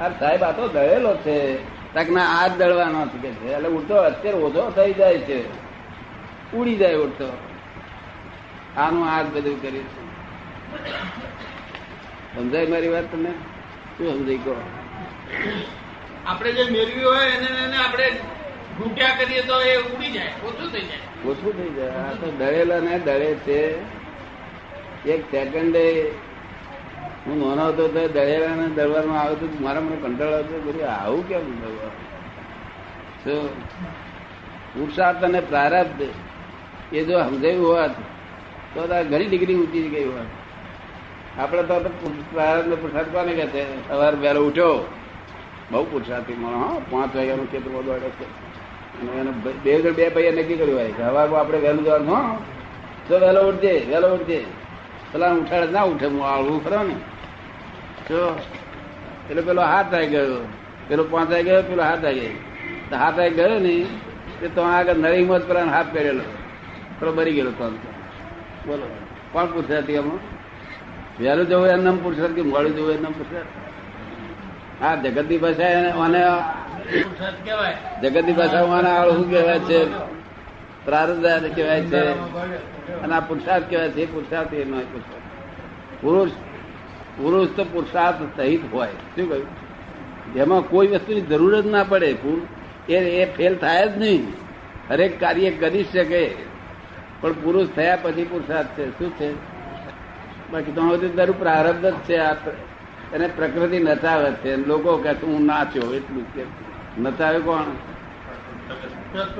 અરે 0.00 0.14
સાહેબ, 0.18 0.42
આ 0.42 0.52
તો 0.52 0.68
દળેલો 0.68 1.16
છે. 1.16 1.56
તક 1.94 2.10
ના 2.10 2.24
આ 2.24 2.46
જ 2.48 2.50
દળવાનો 2.58 3.06
છે. 3.06 3.52
એટલે 3.52 3.68
ઉડતો 3.68 3.94
અત્યારે 3.94 4.38
ઓછો 4.38 4.70
થઈ 4.70 4.92
જાય 4.92 5.18
છે. 5.18 5.40
ઉડી 6.52 6.76
જાય 6.76 6.94
ઉડતો 6.94 7.28
આનું 8.76 9.10
આ 9.10 9.22
જ 9.22 9.26
બધું 9.26 9.62
કરી 9.62 9.80
સમજાય 12.36 12.66
મારી 12.66 12.88
વાત 12.88 13.12
તમને? 13.12 13.30
શું 13.98 14.18
સમજાય 14.18 14.36
કહો? 14.36 14.79
આપણે 16.26 16.50
જે 16.52 16.64
મેળવ્યું 16.74 17.12
હોય 17.12 17.26
એને 17.36 17.78
આપણે 17.84 18.06
લૂંટ્યા 18.78 19.16
કરીએ 19.18 19.42
તો 19.48 19.56
એ 19.60 19.76
ઉડી 19.76 20.10
જાય, 20.10 20.32
ઓછું 20.46 20.68
થઈ 20.72 20.86
જાય. 20.90 21.30
ઓછું 21.30 21.52
થઈ 21.58 21.70
જાય. 21.76 21.92
આ 22.02 22.14
તો 22.20 22.26
દળેલા 22.30 22.80
ને 22.80 22.98
દળે 22.98 23.30
છે. 23.46 23.60
એક 25.12 25.20
સેકન્ડે 25.30 25.84
હું 27.24 27.36
નાનો 27.40 27.62
હતો 27.68 27.84
તો 27.88 28.02
દળેલા 28.08 28.54
ને 28.60 28.66
દળવામાં 28.76 29.18
આવે 29.20 29.48
મારા 29.60 29.80
મને 29.80 29.96
કંટાળો 29.96 30.38
હતો. 30.38 30.54
બધું 30.66 30.84
આવું 30.90 31.22
કેમ 31.28 31.44
દળવા? 31.62 31.92
પુરુષાર્થ 34.72 35.22
અને 35.24 35.40
પ્રારબ્ધ 35.40 36.02
એ 36.92 37.00
જો 37.04 37.14
સમજાયું 37.22 37.66
હોત, 37.68 37.94
તો 38.74 38.80
ઘણી 39.10 39.28
ડિગ્રી 39.30 39.54
ઊંચી 39.54 39.88
ગઈ 39.94 40.06
હોત. 40.06 40.30
આપણે 41.40 41.62
તો 41.62 41.74
પ્રારબ્ધ 42.32 42.74
પુરુષાર્થ 42.74 43.10
કોને 43.12 43.32
કહે 43.34 43.46
છે 43.46 43.62
સવાર 43.88 44.14
વહેલો 44.16 44.40
ઉઠ્યો 44.48 44.78
બહુ 45.70 45.84
પુરુષાર્થી 45.84 46.34
માણો 46.34 46.58
હા, 46.58 46.78
પાંચ 46.90 47.16
વાગ્યાનું 47.16 47.50
ખેતર 47.50 47.82
દોડે 47.82 48.08
છે. 48.08 48.24
અને 49.00 49.20
એને 49.20 49.30
બે 49.62 49.82
જણ 49.82 49.92
બે 49.92 50.08
ભાઈએ 50.08 50.30
નક્કી 50.30 50.56
કર્યું 50.56 50.78
હોય 50.78 50.92
કે 50.92 51.02
હવા 51.02 51.40
આપણે 51.40 51.58
વહેલું 51.58 51.84
જવાનું, 51.84 52.14
હા. 52.14 52.38
તો 53.08 53.18
વહેલો 53.18 53.48
ઉઠજે 53.48 53.86
વહેલો 53.88 54.08
ઉઠજે. 54.14 54.44
પેલા 55.12 55.32
ઉઠાડે 55.32 55.72
ના 55.72 55.82
ઉઠે, 55.82 56.06
હું 56.06 56.26
આવું 56.26 56.64
ખરો 56.64 56.82
ને? 56.82 56.94
તો 58.08 58.38
એટલે 59.30 59.42
પેલો 59.42 59.62
હાથ 59.62 59.94
આવી 59.94 60.06
ગયો. 60.06 60.48
પેલો 60.88 61.04
પાંચ 61.04 61.32
આવી 61.32 61.42
ગયો 61.42 61.62
પેલો 61.62 61.82
હાથ 61.82 62.04
આવી 62.04 62.20
ગયો. 62.20 62.30
તો 62.90 62.96
હાથ 62.96 63.18
આવી 63.18 63.30
ગયો 63.30 63.58
ને, 63.58 63.86
તે 64.40 64.48
તો 64.48 64.62
આગળ 64.62 64.94
નરીમત 64.94 65.48
પેલા 65.48 65.64
હાથ 65.64 65.86
પહેરેલો. 65.92 66.22
પેલો 67.00 67.12
મરી 67.12 67.32
ગયેલો 67.32 67.50
તો. 67.50 67.70
બોલો. 68.66 68.86
કોણ 69.32 69.46
પૂછ્યા 69.46 69.78
હતી 69.78 69.92
એમાં? 69.92 70.40
વહેલું 71.22 71.46
જવું 71.46 71.66
એમ 71.66 71.84
નામ 71.84 71.96
કે 71.96 72.42
મોડું 72.42 72.76
જવું 72.76 72.92
એમ 72.92 73.02
નામ 73.02 73.12
પૂછે 73.12 73.70
હા 74.80 74.94
જગતની 74.94 75.38
ભાષા 75.38 75.64
અને 76.04 76.24
જગતની 78.02 78.32
ભાષામાં 78.32 79.00
આળ 79.00 79.10
શું 79.10 79.30
કહેવાય 79.30 79.58
છે? 79.58 79.84
પ્રારબ્ધ 80.84 81.54
કહેવાય 81.54 81.80
છે. 81.80 81.98
અને 83.02 83.14
આ 83.14 83.20
પુરુષાર્થ 83.20 83.70
કહેવાય 83.70 83.88
છે. 83.88 84.12
પુરુષાર્થ 84.12 84.54
એ 84.54 84.64
નહીં 84.64 84.84
પુરુષાર્થ. 84.84 85.22
પુરુષ 86.00 86.30
પુરુષ 87.16 87.48
તો 87.56 87.64
પુરુષાર્થ 87.64 88.40
સહિત 88.40 88.72
હોય. 88.72 88.88
શું 88.88 89.28
કહ્યું? 89.28 89.46
જેમાં 90.34 90.60
કોઈ 90.60 90.86
વસ્તુની 90.86 91.20
જરૂર 91.20 91.60
જ 91.60 91.66
ના 91.66 91.84
પડે. 91.84 92.16
એ 92.88 92.94
એ 92.94 93.36
ફેલ 93.36 93.56
થાય 93.56 93.88
જ 93.88 93.98
નહીં. 93.98 94.32
હરેક 94.90 95.20
કાર્ય 95.20 95.50
કરી 95.50 95.84
શકે. 95.84 96.34
પણ 97.20 97.32
પુરુષ 97.32 97.68
થયા 97.68 97.98
પછી 98.02 98.24
પુરુષાર્થ 98.24 98.68
છે. 98.68 98.98
શું 98.98 99.10
છે? 99.16 99.34
બાકી 100.52 100.72
તો 100.72 100.82
બધું 100.82 101.16
તારું 101.16 101.38
પ્રારબ્ધ 101.38 101.86
જ 101.86 101.94
છે. 101.94 102.16
આ 102.16 102.34
એને 103.14 103.26
પ્રકૃતિ 103.26 103.78
નચાવે 103.78 104.32
છે. 104.32 104.56
લોકો 104.56 104.96
કે 104.96 105.10
હું 105.10 105.46
નાચ્યો 105.46 105.94
એટલું 105.94 106.34
કે 106.34 106.44
નચાવે 106.98 107.38
કોણ? 107.38 107.62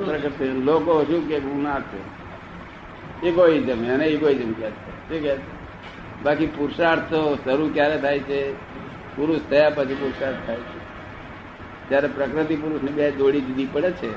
પ્રકૃતિ. 0.06 0.48
લોકો 0.48 1.04
શું 1.04 1.28
કે 1.28 1.38
હું 1.38 1.62
નાચ્યો. 1.62 3.28
ઇગોઇઝમ 3.28 3.84
એને 3.84 4.04
ઇગોઇઝમ 4.06 4.52
કહે 4.52 4.70
છે. 4.70 4.90
શું 4.90 5.22
કહે 5.22 5.36
છે? 5.36 6.22
બાકી 6.22 6.46
પુરુષાર્થ 6.46 7.14
શરૂ 7.44 7.70
ક્યારે 7.72 7.98
થાય 7.98 8.18
છે? 8.18 8.52
પુરુષ 9.16 9.40
થયા 9.50 9.70
પછી 9.70 9.94
પુરુષાર્થ 9.94 10.36
થાય 10.46 10.56
છે. 10.56 10.80
જ્યારે 11.88 12.08
પ્રકૃતિ 12.08 12.56
પુરુષની 12.56 12.92
બે 12.92 13.10
જોડી 13.10 13.40
જુદી 13.40 13.68
પડે 13.72 13.90
છે, 13.90 14.10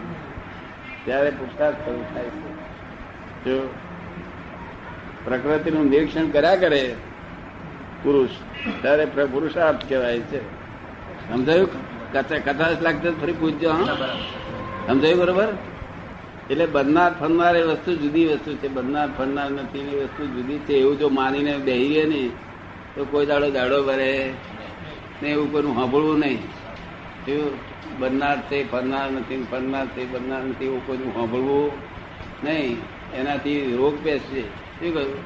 ત્યારે 1.05 1.29
પુરુષાર્થ 1.29 1.75
શરૂ 1.85 2.03
થાય 2.13 2.23
છે. 2.23 2.51
જો 3.45 3.73
પ્રકૃતિનું 5.25 5.89
નિરીક્ષણ 5.89 6.29
કર્યા 6.29 6.55
કરે 6.55 6.95
પુરુષ. 8.03 8.29
ત્યારે 8.81 9.05
પ્ર- 9.05 9.25
પુરુષાર્થ 9.25 9.89
કહેવાય 9.89 10.19
છે. 10.19 10.41
સમજાયું? 11.29 11.69
કચા 12.13 12.37
કચાશ 12.37 12.81
લાગશે 12.81 13.11
તો 13.11 13.21
ફરી 13.21 13.31
પૂછજો, 13.31 13.71
હા? 13.71 13.95
સમજાયું 14.87 15.19
બરોબર? 15.19 15.47
એટલે 16.49 16.65
બનનાર, 16.65 17.15
ફરનાર 17.19 17.55
એ 17.55 17.63
વસ્તુ 17.63 17.95
જુદી 17.95 18.25
વસ્તુ 18.25 18.53
છે. 18.53 18.67
બનનાર, 18.67 19.09
ફરનાર 19.17 19.51
નથી 19.51 19.79
એ 19.79 20.03
વસ્તુ 20.03 20.25
જુદી 20.25 20.57
છે. 20.57 20.73
એવું 20.73 20.99
જો 20.99 21.09
માનીને 21.09 21.57
બેહીએ 21.57 22.05
ને 22.05 22.29
તો 22.95 23.05
કોઈ 23.05 23.25
દાડો 23.25 23.49
દાડો 23.51 23.83
ભરે 23.83 24.33
ને 25.23 25.29
એવું 25.29 25.51
કોઈનું 25.51 25.75
સાંભળવું 25.75 26.19
નહીં. 26.19 26.39
એવું 27.27 27.51
બનનાર 27.99 28.41
છે, 28.41 28.71
ફરનાર 28.71 29.11
નથી 29.11 29.47
ફરનાર 29.51 29.87
છે, 29.87 30.05
બનનાર 30.05 30.43
નથી 30.43 30.65
એવું 30.65 30.87
કોઈનું 30.87 31.13
સાંભળવું 31.13 31.71
નહીં. 32.43 32.77
એનાથી 33.15 33.75
રોગ 33.75 33.99
બેસશે. 33.99 34.41
શું 34.41 34.93
કહ્યું? 34.93 35.17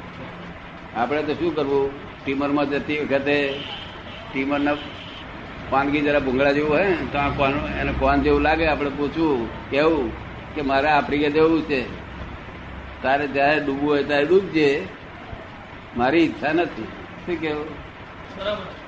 આપણે 0.95 1.23
તો 1.23 1.33
શું 1.33 1.55
કરવું? 1.55 2.06
સ્ટીમરમાં 2.27 2.69
જતી 2.69 2.99
વખતે 2.99 3.35
સ્ટીમરના 4.27 4.75
વાનગી 5.71 6.01
જરા 6.01 6.19
ભૂંગળા 6.19 6.51
જેવું 6.51 6.71
હોય 6.71 6.87
ને 6.89 7.05
તો 7.11 7.17
આ 7.17 7.29
કોન 7.29 7.53
એને 7.81 7.93
કોન 7.99 8.21
જેવું 8.21 8.41
લાગે? 8.41 8.65
આપણે 8.67 8.89
પૂછવું 8.89 9.69
કેવું 9.69 10.11
કે 10.55 10.61
મારે 10.61 10.89
આફ્રિકા 10.89 11.29
જવું 11.29 11.61
છે. 11.61 11.81
તારે 13.03 13.27
જ્યારે 13.27 13.59
ડૂબવું 13.59 13.89
હોય 13.89 14.03
ત્યારે 14.03 14.25
ડૂબજે. 14.25 14.67
મારી 15.97 16.19
ઈચ્છા 16.19 16.53
નથી. 16.53 16.83
શું 17.25 17.35
કેવું? 17.35 17.67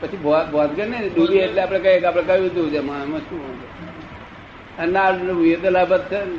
પછી 0.01 0.17
બોધગર 0.51 0.87
ને 0.87 1.09
ડૂબી 1.09 1.37
એટલે 1.37 1.61
આપણે 1.61 1.79
કહીએ 1.79 1.99
કે 1.99 2.05
આપણે 2.05 2.23
કહ્યું 2.23 2.45
હતું 2.45 2.69
છે 2.69 2.77
એમાં 2.77 3.19
શું? 3.19 3.41
અને 4.77 4.91
ના 4.91 5.09
ડૂબી 5.09 5.55
તો 5.55 5.69
લાભ 5.69 5.93
જ 5.93 6.03
છે 6.11 6.25
ને 6.25 6.37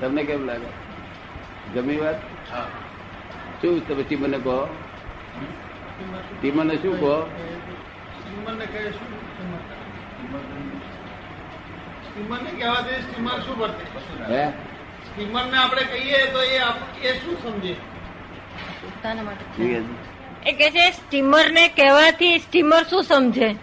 તમને 0.00 0.22
કેમ 0.24 0.46
લાગે? 0.46 0.70
ગમી 1.74 1.96
વાત? 1.96 2.18
શું? 3.62 3.88
તો 3.88 3.94
પછી 3.94 4.16
મને 4.16 4.38
કહો. 4.38 4.68
સ્ટીમરને 6.00 6.76
કહે? 8.66 8.90
શું? 8.90 9.20
કહો 12.60 12.74
સ્ટીમર 13.00 13.40
શું 13.40 13.58
વર્તે 13.58 14.34
હે? 14.34 14.50
સ્ટીમરને 14.50 15.58
આપણે 15.58 15.82
કહીએ 15.82 16.32
તો 16.32 16.42
એ 16.42 16.58
આપ- 16.58 17.00
એ 17.00 17.12
શું 17.12 17.42
સમજે? 17.42 17.72
પોતાના 17.72 19.22
માટે. 19.22 19.56
ઠીક 19.56 19.82
છે. 19.82 20.48
એ 20.48 20.52
સ્ટીમર 20.90 21.50
ને 21.50 21.68
કહેવાથી 21.68 22.38
સ્ટીમર 22.38 22.82
શું 22.82 23.02
સમજે? 23.02 23.56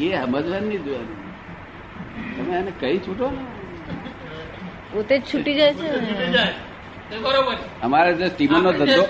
એ 0.00 0.16
સમજવાનું 0.16 0.68
નહીં 0.68 0.84
જોવાનું 0.84 1.30
તમે 2.36 2.56
એને 2.56 2.72
કઈ 2.80 2.98
છૂટો 2.98 3.30
ને. 3.30 3.44
પોતે 4.92 5.18
જ 5.18 5.22
છૂટી 5.34 5.54
જાય 5.54 5.74
છે 5.74 6.69
ને. 7.10 7.18
અમારે 7.82 8.10
જે 8.14 8.26
સ્ટીમર 8.28 8.60
નો 8.62 8.72
ધંધો 8.72 9.04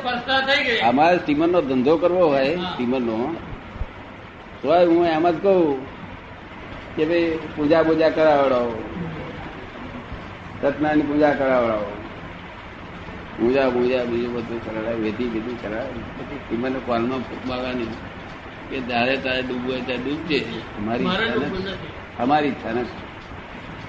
અમારે 0.89 1.17
સ્ટીમર 1.19 1.49
નો 1.49 1.61
ધંધો 1.61 1.93
કરવો 1.99 2.25
હોય 2.29 2.57
સ્ટીમર 2.73 3.01
નો 3.01 3.19
તો 4.63 4.69
હું 4.69 5.07
એમ 5.07 5.27
જ 5.31 5.37
કહું 5.43 5.79
કે 6.97 7.03
ભાઈ 7.05 7.39
પૂજા 7.57 7.83
પૂજા 7.85 8.11
કરાવડાવો. 8.11 8.75
સત્યનારાયણ 10.61 11.07
પૂજા 11.07 11.35
કરાવડાવો. 11.35 11.91
પૂજા 13.39 13.71
પૂજા 13.71 14.05
બીજું 14.05 14.33
બધું 14.35 14.61
કરાવે 14.65 14.93
વેધી 15.03 15.31
બીજું 15.35 15.57
કરાવે 15.63 15.93
પછી 16.17 16.41
કિંમત 16.49 16.77
કોલમાં 16.87 17.23
ફૂકવાની 17.23 17.89
કે 18.71 18.79
જ્યારે 18.81 19.15
તારે 19.17 19.43
ડૂબવું 19.43 19.73
હોય 19.73 19.81
ત્યારે 19.81 20.03
ડૂબજે 20.03 20.39
અમારી 20.79 21.09
અમારી 22.19 22.49
ઈચ્છા 22.49 22.73
નથી. 22.73 23.05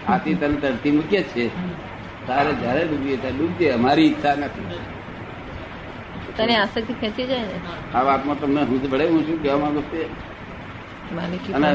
આથી 0.08 0.36
તને 0.36 0.58
તરતી 0.58 0.92
મૂકીએ 0.92 1.22
છીએ 1.24 1.48
છે. 1.50 1.91
તારે 2.28 2.52
જ્યારે 2.54 2.82
ડૂબીએ 2.88 3.18
ત્યારે 3.18 3.38
ડૂબજે 3.38 3.66
અમારી 3.78 4.08
ઈચ્છા 4.08 4.36
નથી. 4.36 4.80
તને 6.38 6.54
આસક્તિ 6.58 6.94
ખેંચી 7.00 7.28
જાય 7.28 7.46
ને? 7.46 7.58
આ 7.96 8.04
વાતમાં 8.08 8.38
તમને 8.40 8.62
હું 8.70 8.80
ભળે 8.92 9.06
હું 9.08 9.22
શું 9.28 9.38
કહેવા 9.44 9.60
માંગુ 9.60 9.82
છું 9.90 11.56
અને 11.56 11.70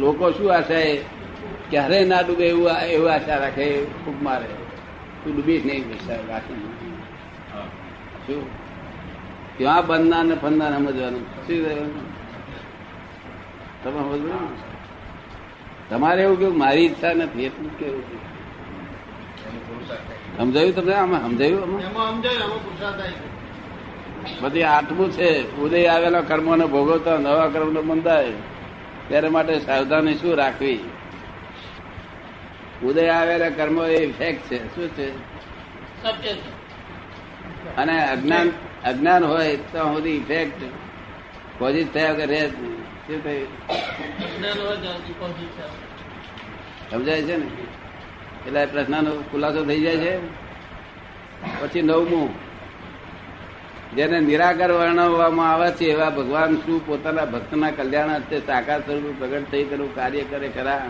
લોકો 0.00 0.24
શું 0.32 0.48
આશા 0.56 0.84
એ? 0.92 0.94
ક્યારે 1.70 1.98
ના 2.04 2.22
ડૂબે 2.22 2.44
એવું 2.52 2.68
એવું 2.94 3.10
આશા 3.12 3.38
રાખે 3.38 3.64
ખૂબ 4.04 4.18
મારે. 4.22 4.48
તું 5.20 5.32
ડૂબીશ 5.34 5.64
નહીં 5.64 5.84
રાખી 6.28 6.58
શું? 8.26 8.42
ત્યાં 9.58 9.86
બનનાર 9.86 10.24
ને 10.24 10.34
ફંદના 10.34 10.70
સમજવાનું? 10.76 11.24
શું 11.46 11.58
રહ્યું 11.64 11.90
તમે 13.82 14.00
સમજવું 14.00 14.52
તમારે 15.90 16.20
એવું 16.22 16.38
કેવું 16.38 16.58
મારી 16.58 16.86
ઈચ્છા 16.86 17.14
નથી 17.14 17.46
એટલું 17.48 17.72
કેવું 17.78 18.02
છે 18.08 18.16
એનો 18.16 18.20
પુરુષાર્થ 18.20 19.36
થાય. 19.36 19.39
સમજાયું 20.38 20.74
તમને? 20.74 20.94
આમાં 20.94 21.20
સમજાયું 21.20 21.80
બધી 24.40 24.62
આઠમું 24.62 25.12
છે. 25.12 25.56
ઉદય 25.56 25.86
આવેલા 25.86 26.20
કર્મોને 26.20 26.66
ભોગવતા 26.66 27.16
નવા 27.18 27.48
કર્મને 27.48 27.80
બંધાય. 27.80 28.32
ત્યારે 29.08 29.28
માટે 29.28 29.58
સાવધાની 29.58 30.14
શું 30.14 30.34
રાખવી? 30.34 30.78
ઉદય 32.84 33.08
આવેલા 33.08 33.48
કર્મો 33.48 33.84
એ 33.84 34.06
ઇફેક્ટ 34.06 34.42
છે. 34.50 34.74
શું 34.74 34.88
છે? 34.88 35.30
અને 37.76 38.10
અજ્ઞાન 38.10 38.52
અજ્ઞાન 38.84 39.24
હોય 39.24 39.56
તો 39.56 39.78
સુધી 39.78 40.10
ઇફેક્ટ 40.10 40.62
પોઝિટ 41.58 41.94
થયા 41.94 42.12
વગર 42.12 42.26
રહે 42.26 42.46
શું 42.46 43.24
થયું. 43.24 43.48
સમજાય 46.90 47.22
છે 47.22 47.36
ને? 47.36 47.69
એટલે 48.46 48.66
પ્રશ્નનો 48.66 49.10
ખુલાસો 49.32 49.64
થઈ 49.64 49.80
જાય 49.80 49.96
છે. 49.96 50.18
પછી 51.60 51.82
નવમું, 51.82 52.28
જેને 53.96 54.20
નિરાકાર 54.20 54.72
વર્ણવવામાં 54.72 55.52
આવે 55.52 55.70
છે 55.70 55.84
એવા 55.84 56.10
ભગવાન 56.10 56.56
શું 56.56 56.86
પોતાના 56.86 57.24
ભક્તના 57.24 57.70
કલ્યાણ 57.70 58.08
અર્થે 58.08 58.40
સાકાર 58.40 58.80
સ્વરૂપે 58.80 59.12
પ્રગટ 59.18 59.50
થઈ 59.50 59.64
તેનું 59.64 59.94
કાર્ય 59.94 60.22
કરે 60.30 60.48
ખરા? 60.48 60.86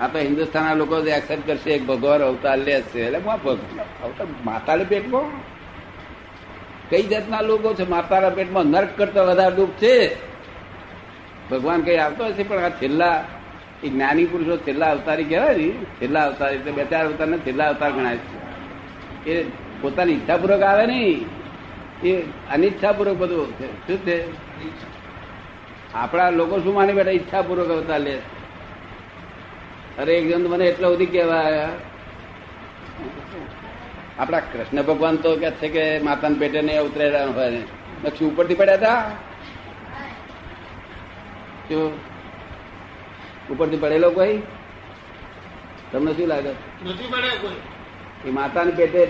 આ 0.00 0.06
તો 0.06 0.18
હિન્દુસ્તાનના 0.18 0.74
લોકો 0.74 0.98
એક્સેપ્ટ 0.98 1.46
કરશે 1.46 1.70
એક 1.70 1.86
ભગવાન 1.86 2.22
અવતાર 2.22 2.58
લે 2.58 2.80
છે. 2.80 3.06
એટલે 3.06 3.18
અવતાર 4.02 4.26
માતાના 4.44 4.84
પેટમાં? 4.84 5.30
કઈ 6.90 7.02
જાતના 7.02 7.40
લોકો 7.40 7.74
છે? 7.74 7.88
માતાના 7.88 8.28
પેટમાં 8.28 8.64
નર્ક 8.64 8.88
કરતા 8.96 9.22
વધારે 9.22 9.56
દુઃખ 9.56 9.70
છે? 9.70 10.16
ભગવાન 11.50 11.80
કઈ 11.80 11.96
આવતો 11.96 12.24
હશે 12.24 12.42
પણ 12.42 12.58
આ 12.58 12.68
છેલ્લા 12.68 13.24
એ 13.82 13.88
જ્ઞાની 13.88 14.24
પુરુષો 14.24 14.56
છેલ્લા 14.56 14.90
અવતારી 14.90 15.24
કહેવાય 15.24 15.56
ને 15.56 15.68
છેલ્લા 16.00 16.26
અવતાર 16.26 16.54
એટલે 16.54 16.72
બે 16.72 16.84
ચાર 16.84 17.04
અવતાર 17.06 17.28
ને 17.28 17.38
છેલ્લા 17.38 17.68
અવતાર 17.68 17.92
ગણાય 17.92 18.16
છે. 18.16 19.30
એ 19.30 19.44
પોતાની 19.80 20.12
ઈચ્છાપૂર્વક 20.12 20.62
આવે 20.62 20.86
નહીં 20.86 21.26
એ 22.06 22.22
અનિચ્છાપૂર્વક 22.50 23.16
બધું 23.16 23.46
શું 23.86 23.98
છે? 23.98 24.16
આપણા 25.94 26.30
લોકો 26.30 26.60
શું 26.60 26.74
માની 26.74 26.92
બેઠા? 26.92 27.10
ઈચ્છાપૂર્વક 27.10 27.68
અવતાર 27.68 28.00
લે 28.00 28.18
અરે 29.98 30.12
એક 30.18 30.24
જણ 30.30 30.48
મને 30.48 30.64
એટલા 30.64 30.88
સુધી 30.88 31.06
કહેવાય. 31.06 31.68
આપણા 34.18 34.40
કૃષ્ણ 34.40 34.82
ભગવાન 34.82 35.16
તો 35.16 35.36
કે 35.36 35.50
છે 35.50 35.68
કે 35.68 35.84
માતાના 35.98 36.38
પેટે 36.38 36.60
નહીં 36.62 36.82
ઉતરેલા 36.82 37.26
હોય 37.26 37.50
ને. 37.50 37.62
પછી 38.02 38.24
ઉપરથી 38.24 38.54
પડ્યા 38.54 38.74
હતા 38.74 39.02
ઉપરથી 43.50 43.76
પડેલો 43.76 44.10
કોઈ? 44.10 44.38
તમને 45.92 46.12
શું 46.12 46.28
લાગે? 46.28 46.50
નથી 46.50 47.08
પડ્યો 47.12 47.36
કોઈ. 47.40 48.30
એ 48.30 48.30
માતાના 48.30 48.70
પેટે 48.70 49.02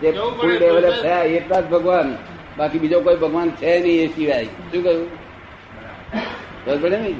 જે 0.00 0.12
ફૂલ 0.12 0.56
ડેવલપ 0.56 1.02
થયા 1.02 1.18
એટલા 1.18 1.60
જ 1.60 1.64
ભગવાન. 1.64 2.16
બાકી 2.58 2.78
બીજો 2.78 3.00
કોઈ 3.00 3.16
ભગવાન 3.16 3.50
છે 3.50 3.80
નહીં 3.80 4.00
એ 4.04 4.06
સિવાય. 4.06 4.44
શું 4.44 4.82
કહ્યું? 4.82 5.08
ખબર 6.64 6.78
પડે 6.78 6.96
ને? 6.96 7.14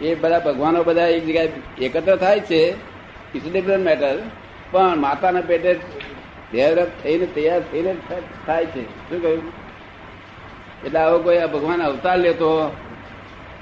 એ 0.00 0.14
બધા 0.14 0.38
ભગવાનો 0.38 0.82
બધા 0.82 1.06
એક 1.06 1.24
જગ્યાએ 1.24 1.50
એકત્ર 1.80 2.16
થાય 2.16 2.40
છે 2.40 2.60
ઇટ્સ 3.34 3.52
ડિફરન્ટ 3.52 3.86
મેટર 3.86 4.18
પણ 4.70 4.98
માતાના 4.98 5.40
પેટે 5.40 5.72
ડેવલપ 6.52 6.88
થઈને 7.02 7.26
તૈયાર 7.26 7.62
થઈને 7.72 7.92
થાય 8.46 8.66
છે. 8.66 8.82
શું 9.08 9.22
કહ્યું? 9.22 9.52
એટલે 10.84 10.98
આવો 11.00 11.18
કોઈ 11.18 11.38
આ 11.38 11.46
ભગવાન 11.46 11.82
અવતાર 11.82 12.18
લેતો 12.18 12.48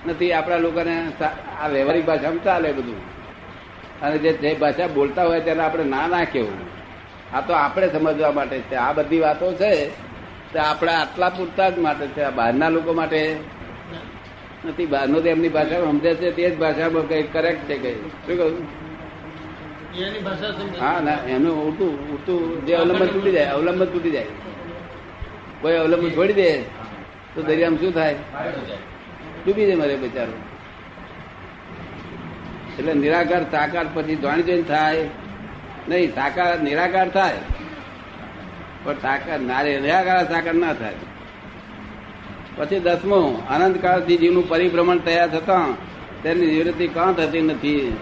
નથી 0.06 0.32
આપણા 0.32 0.64
લોકોને 0.64 0.94
આ 1.54 1.68
વ્યવહારિક 1.68 2.04
ભાષામાં 2.06 2.44
ચાલે 2.44 2.68
બધું. 2.72 3.00
અને 4.02 4.16
જે 4.18 4.30
જે 4.42 4.50
ભાષા 4.56 4.88
બોલતા 4.90 5.24
હોય 5.24 5.40
તેને 5.40 5.62
આપણે 5.62 5.84
ના 5.86 6.06
ના 6.08 6.24
કેવું 6.26 6.58
આ 7.34 7.40
તો 7.42 7.52
આપણે 7.56 7.86
સમજવા 7.90 8.32
માટે 8.32 8.56
છે. 8.62 8.76
આ 8.78 8.92
બધી 8.92 9.20
વાતો 9.20 9.46
છે 9.54 9.70
તે 10.52 10.58
આપણે 10.60 10.92
આટલા 10.94 11.30
પૂરતા 11.30 11.68
જ 11.70 11.76
માટે 11.78 12.06
છે. 12.14 12.22
આ 12.22 12.32
બહારના 12.32 12.70
લોકો 12.70 12.90
માટે 12.94 13.20
નથી. 14.66 14.86
બહારનો 14.86 15.16
તો 15.20 15.28
એમની 15.28 15.48
ભાષા 15.50 15.80
સમજે 15.86 16.10
છે 16.16 16.28
તે 16.36 16.42
જ 16.44 16.54
ભાષામાં 16.56 17.06
કઈ 17.08 17.24
કરેક્ટ 17.34 17.62
છે 17.68 17.76
કઈ 17.78 17.96
શું 18.24 18.36
કહ્યું 18.38 18.56
હા 20.80 20.98
ના 21.00 21.18
એનું 21.26 21.54
ઉલટું 21.60 21.92
ઉલટું 22.12 22.40
જે 22.66 22.72
અવલંબન 22.76 23.08
તૂટી 23.08 23.34
જાય 23.34 23.50
અવલંબન 23.52 23.88
તૂટી 23.88 24.12
જાય. 24.12 24.32
કોઈ 25.62 25.76
અવલંબન 25.76 26.10
છોડી 26.12 26.36
દે 26.36 26.48
તો 27.34 27.38
દરિયામાં 27.42 27.80
શું 27.80 27.92
થાય? 27.92 28.16
ડૂબી 29.46 29.66
જાય 29.66 29.74
મારે 29.74 29.96
બિચારો 29.96 30.32
એટલે 32.78 32.94
નિરાકાર, 32.94 33.50
સાકાર 33.50 33.86
પછી 33.94 34.16
જાણી 34.16 34.42
જોઈને 34.42 34.62
થાય. 34.62 35.08
નહીં, 35.88 36.14
સાકાર, 36.14 36.60
નિરાકાર 36.60 37.08
થાય. 37.08 37.38
પણ 38.84 38.94
સાકાર 38.94 39.40
નારે 39.40 39.80
નિરાકાર, 39.80 40.28
સાકાર 40.28 40.54
ના 40.54 40.72
થાય. 40.72 40.94
પછી 42.56 42.80
દસમો 42.80 43.42
અનંતકાળથી 43.50 44.16
જીવનું 44.16 44.48
પરિભ્રમણ 44.48 44.98
થયા 44.98 45.26
છતાં 45.26 45.74
તેની 46.22 46.46
નિવૃત્તિ 46.46 46.88
કાં 46.88 47.14
થતી 47.14 47.40
નથી. 47.40 47.96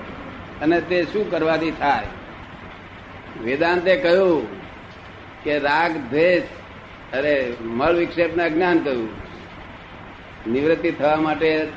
અને 0.62 0.80
તે 0.80 1.04
શું 1.12 1.30
કરવાથી 1.30 1.70
થાય? 1.70 2.06
વેદાંતે 3.44 3.96
કહ્યું 3.96 4.46
કે 5.44 5.58
રાગ, 5.58 5.96
દ્વેષ, 5.96 6.42
અરે, 7.14 7.52
મળ 7.60 7.92
વિક્ષેપના 7.92 8.48
જ્ઞાન 8.48 8.78
કહ્યું. 8.78 9.29
નિવૃત્તિ 10.46 10.90
થવા 10.90 11.16
માટે 11.16 11.68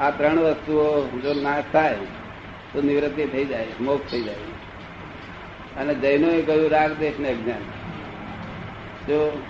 આ 0.00 0.10
ત્રણ 0.10 0.36
વસ્તુઓ 0.36 1.18
જો 1.18 1.40
નાશ 1.42 1.64
થાય 1.72 1.96
તો 2.72 2.82
નિવૃત્તિ 2.82 3.24
થઈ 3.24 3.44
જાય 3.44 3.66
મોક્ષ 3.80 4.10
થઈ 4.10 4.22
જાય. 4.22 4.34
અને 5.80 5.94
જૈનોએ 5.94 6.42
કહ્યું 6.42 6.70
રાગ 6.70 6.98
દેશ 6.98 7.14
ને 7.18 7.28
અજ્ઞાન. 7.28 7.60
જો 9.06 9.42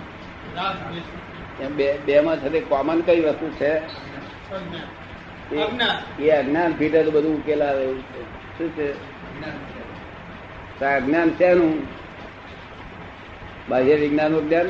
બે 2.05 2.21
માં 2.21 2.37
છે 2.37 2.59
કોમન 2.59 3.01
કઈ 3.01 3.21
વસ્તુ 3.21 3.49
છે? 3.49 3.71
એ- 6.23 6.31
અજ્ઞાન. 6.31 6.73
ફીટે 6.73 7.03
બધું 7.03 7.37
ઉકેલ 7.37 7.63
આવે 7.63 7.83
એવું 7.83 8.01
છે. 8.01 8.21
શું 8.57 8.69
છે? 8.69 8.91
અજ્ઞાન 10.85 11.29
શેનું? 11.29 11.87
બાહ્ય 13.69 13.95
વિજ્ઞાનનું 13.95 14.49
જ્ઞાન? 14.49 14.65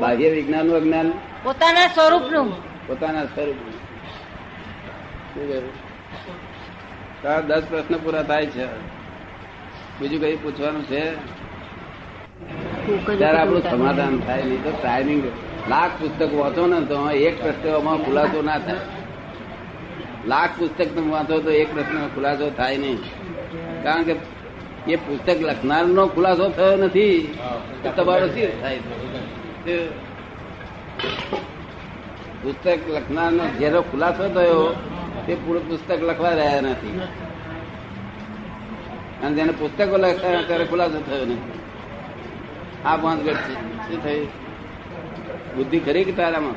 બાહ્ય 0.00 0.30
વિજ્ઞાનનું 0.30 0.76
અજ્ઞાન? 0.76 1.12
પોતાના 1.42 1.86
સ્વરૂપનું. 1.86 2.48
પોતાના 2.86 3.24
સ્વરૂપ 3.24 3.56
શું 5.34 5.48
કહ્યું? 5.48 5.72
તો 7.22 7.28
આ 7.28 7.40
દસ 7.40 7.62
પ્રશ્ન 7.70 7.94
પૂરા 7.94 8.22
થાય 8.22 8.46
છે. 8.46 8.66
બીજું 10.00 10.20
કઈ 10.20 10.36
પૂછવાનું 10.36 10.84
છે? 10.84 11.02
ત્યારે 13.18 13.38
આપણું 13.38 13.62
સમાધાન 13.62 14.20
થાય 14.20 14.42
નહીં 14.42 14.64
તો 14.64 14.70
ટાઈમિંગ 14.70 15.22
લાખ 15.68 15.90
પુસ્તક 16.00 16.34
વાંચો 16.34 16.66
ને 16.66 16.80
તો 16.80 17.10
એક 17.10 17.42
પ્રશ્નમાં 17.42 17.98
ખુલાસો 18.04 18.42
ના 18.42 18.58
થાય. 18.58 18.76
લાખ 20.26 20.50
પુસ્તક 20.58 20.94
તમે 20.94 21.10
વાંચો 21.10 21.38
તો 21.38 21.50
એક 21.50 21.74
પ્રશ્ન 21.74 22.06
ખુલાસો 22.14 22.50
થાય 22.50 22.76
નહીં. 22.76 22.98
કારણ 23.82 24.02
કે 24.02 24.16
એ 24.88 24.96
પુસ્તક 24.96 25.38
લખનારનો 25.40 26.06
ખુલાસો 26.06 26.48
થયો 26.48 26.76
નથી 26.76 27.34
તમારો 27.96 28.28
શી 28.28 28.46
થાય 28.60 28.78
તે 29.68 29.88
પુસ્તક 32.42 32.78
લખનારનો 32.88 33.44
જેનો 33.46 33.82
ખુલાસો 33.82 34.28
થયો 34.28 34.74
તે 35.26 35.34
પૂરું 35.34 35.68
પુસ્તક 35.68 36.02
લખવા 36.02 36.28
રહ્યા 36.28 36.60
નથી. 36.60 37.00
અને 39.22 39.34
જેને 39.34 39.52
પુસ્તકો 39.52 39.96
લખતા 39.96 40.42
ત્યારે 40.42 40.64
ખુલાસો 40.64 41.00
થયો 41.00 41.24
નથી. 41.24 41.60
આ 42.84 42.96
ભાંતગઢ 42.96 43.34
છે. 43.34 43.54
શું 43.54 44.02
થયું? 44.02 44.28
બુદ્ધિ 45.56 45.80
ખરી 45.80 46.04
કે 46.04 46.12
તારામાં? 46.12 46.54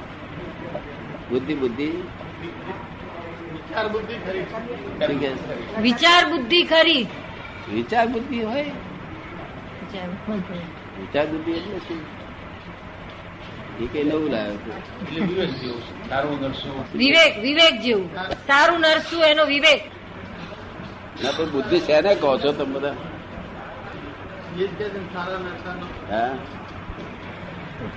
બુદ્ધિ 1.30 1.54
બુદ્ધિ? 1.54 1.86
વિચાર 3.54 3.88
બુદ્ધિ 6.30 6.63
ખરી. 6.63 7.04
છે. 7.04 7.71
વિચાર 7.71 8.08
બુદ્ધિ 8.08 8.43
હોય. 8.43 8.63
વિચાર 8.63 10.08
વિચાર 11.00 11.28
બુદ્ધિ 11.28 11.52
એટલે 11.52 11.78
શું? 11.78 12.21
એ 13.80 13.88
કઈ 13.88 14.04
નવું 14.04 14.32
લાવ્યો 14.32 14.58
વિવેક 15.28 15.50
જેવું 15.50 15.82
છે. 15.82 16.10
સારું 16.10 16.42
નરસું 16.42 16.98
વિવેક 16.98 17.40
વિવેક 17.40 17.82
જેવું. 17.82 18.16
સારું 18.48 18.80
નરસું 18.80 19.24
એનો 19.24 19.46
વિવેક. 19.46 19.92
ના 21.24 21.32
તો 21.32 21.46
બુદ્ધિ 21.46 21.80
છે 21.80 22.02
ને 22.02 22.16
કહો 22.16 22.38
છો 22.38 22.52
તમે 22.52 22.74
બધા. 22.74 22.88
એ 22.88 22.94
જ 24.58 24.70
કે 24.70 24.84
છે 24.84 24.94
ને 24.94 25.00
સારા 25.14 25.38
નરસાનો. 25.38 26.16
હા. 26.16 26.38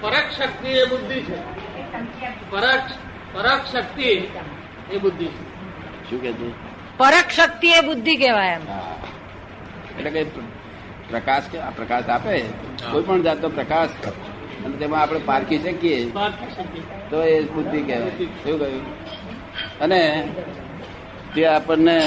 પરોક્ષ 0.00 0.36
શક્તિ 0.36 0.68
એ 0.68 0.84
બુદ્ધિ 0.84 1.20
છે. 1.20 1.36
પરક 2.50 2.82
પરોક્ષ 3.32 3.72
શક્તિ 3.72 4.02
એ 4.90 4.98
બુદ્ધિ 4.98 5.24
છે. 5.24 6.10
શું 6.10 6.22
કે 6.22 6.32
છે? 6.32 6.52
પરક 6.96 7.30
શક્તિ 7.30 7.68
એ 7.68 7.80
બુદ્ધિ 7.80 8.16
કહેવાય 8.16 8.52
એમ. 8.52 8.60
એટલે 9.98 10.10
કે 10.10 10.24
પ્રકાશ 11.10 11.42
કે 11.52 11.58
પ્રકાશ 11.76 12.08
આપે? 12.08 12.42
કોઈ 12.92 13.02
પણ 13.02 13.22
જાતનો 13.22 13.48
પ્રકાશ. 13.48 13.88
અને 14.64 14.76
તેમાં 14.76 15.00
આપણે 15.02 15.20
પારખી 15.26 15.58
શકીએ. 15.58 15.98
તો 17.10 17.22
એ 17.22 17.40
બુદ્ધિ 17.54 17.80
કહેવાય. 17.82 18.10
શું 18.10 18.58
કહ્યું? 18.58 18.84
અને 19.78 20.00
તે 21.34 21.46
આપણને 21.46 21.98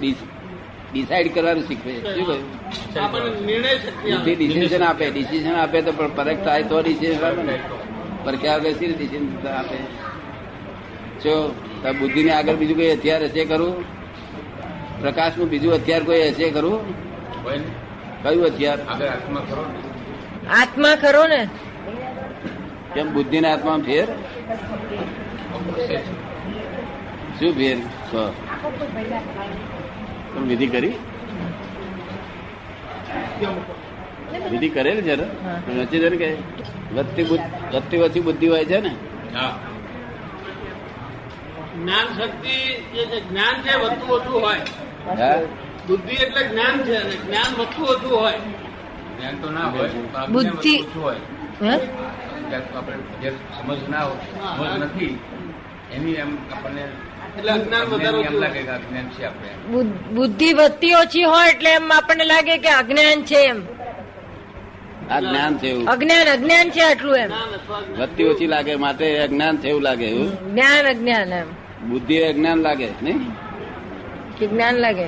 ડિસાઈડ 0.00 1.34
કરવાનું 1.34 1.64
શીખવે. 1.64 1.92
શું 1.92 2.26
કહ્યું? 2.26 2.44
બુદ્ધિ 2.94 4.12
આપે. 4.12 4.34
ડિસિઝન 4.34 4.82
આપે. 4.82 5.10
ડિસિઝન 5.10 5.54
આપે 5.54 5.82
તો 5.82 5.92
પણ 5.92 6.10
પરખ 6.14 6.44
થાય 6.44 6.62
તો 6.62 6.80
ડિસિઝન 6.80 7.24
આપે 7.24 7.42
ને 7.42 7.58
પરખ્યા 8.24 8.56
વગર 8.56 8.72
શી 8.72 8.92
ડિસિઝન 8.92 9.48
આપે? 9.48 9.78
જો 11.24 11.34
બુદ્ધિ 12.00 12.22
ને 12.24 12.32
આગળ 12.32 12.54
બીજું 12.54 12.76
કોઈ 12.76 12.92
હથિયાર 12.92 13.22
હશે 13.24 13.44
ખરું? 13.44 13.72
પ્રકાશનું 15.00 15.48
બીજું 15.48 15.74
હથિયાર 15.74 16.02
કોઈ 16.02 16.20
હશે 16.28 16.50
ને. 16.50 17.70
કયું 18.22 18.46
હથિયાર? 18.46 18.78
આત્મા 20.52 20.96
ખરો 20.96 21.26
ને? 21.26 21.48
કેમ 22.94 23.12
બુદ્ધિ 23.12 23.40
ના 23.40 23.52
આત્મા 23.52 23.78
ફેર? 23.78 24.04
શું 27.40 27.52
ફેર. 27.52 27.76
તમે 30.34 30.46
વિધિ 30.46 30.66
કરી? 30.66 30.92
વિધિ 34.50 34.68
કરે 34.68 35.02
છે 35.02 35.16
ને? 35.16 35.24
વચ્ચે 35.80 35.98
છે 35.98 36.08
ને 36.08 36.16
કે 36.16 36.36
વધતી 36.94 37.24
બુદ્ધ- 37.24 37.98
વધતી 37.98 38.20
બુદ્ધિ 38.20 38.48
હોય 38.48 38.64
છે 38.64 38.80
ને? 38.80 38.88
હા. 39.34 39.58
જ્ઞાન 41.76 42.18
શક્તિ 42.18 42.82
જે 42.94 43.20
જ્ઞાન 43.20 43.62
છે 43.62 43.76
વધતું 43.76 44.08
ઓછું 44.08 44.42
હોય. 44.42 44.60
બુદ્ધિ 45.88 46.12
એટલે 46.12 46.48
જ્ઞાન 46.48 46.84
છે 46.84 46.94
અને 46.94 47.16
જ્ઞાન 47.16 47.60
વધતું 47.60 47.86
ઓછું 47.86 48.20
હોય. 48.20 48.40
જ્ઞાન 49.22 49.36
તો 49.42 49.48
ના 49.50 49.68
હોય 49.70 49.88
અજ્ઞાન 49.88 50.32
બુદ્ધિ. 50.32 50.76
હોય. 50.94 51.20
આપણે 52.76 52.96
જે 53.22 53.28
સમજ 53.56 53.80
ના 53.88 54.04
હોય 54.06 54.20
સમજ 54.56 54.84
નથી 54.84 55.14
એની 55.94 56.14
એમ 56.14 56.30
આપણને 56.54 56.82
એટલે 57.36 57.50
અજ્ઞાન 57.52 57.84
વધારે 57.84 58.18
એમ 58.18 58.26
ઓછું 58.26 58.40
લાગે 58.40 58.60
હોય. 58.60 58.66
કે 58.68 58.72
અજ્ઞાન 58.78 59.06
છે 59.16 59.26
બુદ્ધિ 60.14 60.48
વધતી 60.52 60.94
ઓછી 60.94 61.24
હોય 61.24 61.50
એટલે 61.50 61.70
એમ 61.70 61.86
આપણને 61.92 62.24
લાગે 62.24 62.56
કે 62.58 62.70
અજ્ઞાન 62.80 63.22
છે 63.22 63.38
એમ. 63.44 63.60
આ 65.10 65.20
જ્ઞાન 65.20 65.52
છે 65.58 65.70
અજ્ઞાન 65.86 66.26
અજ્ઞાન 66.34 66.70
છે 66.70 66.82
આટલું 66.82 67.16
એમ. 67.16 67.30
વધતી 68.00 68.24
ઓછી 68.24 68.46
લાગે 68.46 68.74
માટે 68.76 69.06
અજ્ઞાન 69.18 69.56
છે 69.56 69.68
એવું 69.68 69.82
લાગે 69.82 70.06
એવું? 70.06 70.30
જ્ઞાન 70.52 70.84
અજ્ઞાન 70.86 71.32
એમ. 71.32 71.48
બુદ્ધિ 71.90 72.22
અજ્ઞાન 72.22 72.58
લાગે 72.58 72.88
નહીં? 73.02 73.22
કે 74.38 74.44
જ્ઞાન 74.46 74.76
લાગે. 74.76 75.06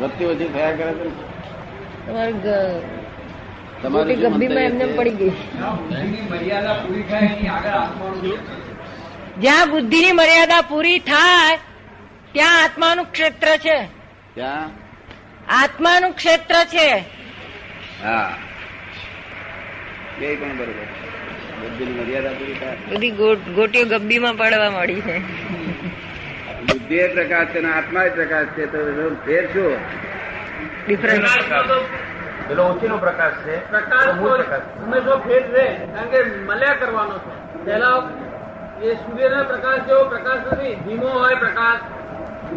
વધતી 0.00 0.24
ઓછી 0.24 0.48
થયા 0.54 0.72
કરે 0.72 0.92
છે 0.94 1.31
ને. 2.06 2.80
તમારી 3.82 4.14
ગબ્બીમાં 4.14 4.62
એમને 4.62 4.84
પડી 4.84 5.10
ગઈ. 5.10 5.30
જ્યાં 9.38 9.70
બુદ્ધિની 9.70 10.12
મર્યાદા 10.12 10.60
પૂરી 10.60 10.98
થાય 10.98 11.58
ત્યાં 12.32 12.64
આત્માનું 12.64 13.04
ક્ષેત્ર 13.04 13.56
છે. 13.56 13.88
ત્યાં? 14.34 14.70
આત્માનું 15.48 16.12
ક્ષેત્ર 16.12 16.54
છે. 16.64 17.04
હા. 18.02 18.34
એ 20.20 20.36
પણ 20.36 20.56
બરોબર 20.56 20.84
બુદ્ધિની 21.60 21.92
મર્યાદા 21.92 22.28
પૂરી 22.28 22.54
થાય. 22.54 22.76
બધી 22.76 23.10
ગોટીઓ 23.54 23.84
ગબ્બીમાં 23.84 24.34
પડવા 24.34 24.70
મળી 24.70 25.00
છે. 25.00 25.18
બુદ્ધિ 26.62 26.94
એ 26.94 27.14
પ્રકાશ 27.14 27.46
છે 27.46 27.64
આત્મા 27.64 28.02
એ 28.02 28.08
પ્રકાશ 28.08 28.46
છે. 28.46 28.66
તો 28.66 29.14
ફેર 29.26 29.46
શું? 29.46 29.76
ડિફરન્સ 30.86 31.30
પેલો 32.48 32.62
ઓછીનો 32.66 32.96
પ્રકાશ 32.98 33.36
છે. 33.44 33.56
પ્રકાશ 33.70 34.04
તો 34.04 34.10
તો 34.10 34.16
મૂળ 34.20 34.36
પ્રકાશ 34.36 34.62
હંમેશા 34.82 35.18
ફેર 35.26 35.42
રહે 35.54 35.66
કારણ 35.94 36.10
કે 36.12 36.20
મળ્યા 36.48 36.74
કરવાનો 36.74 37.16
છે. 37.24 37.32
પેલા 37.64 37.98
એ 38.82 38.94
સૂર્યના 38.94 39.44
પ્રકાશ 39.44 39.82
જેવો 39.86 40.04
પ્રકાશ 40.04 40.40
નથી 40.52 40.74
ધીમો 40.86 41.08
હોય 41.08 41.36
પ્રકાશ 41.36 41.82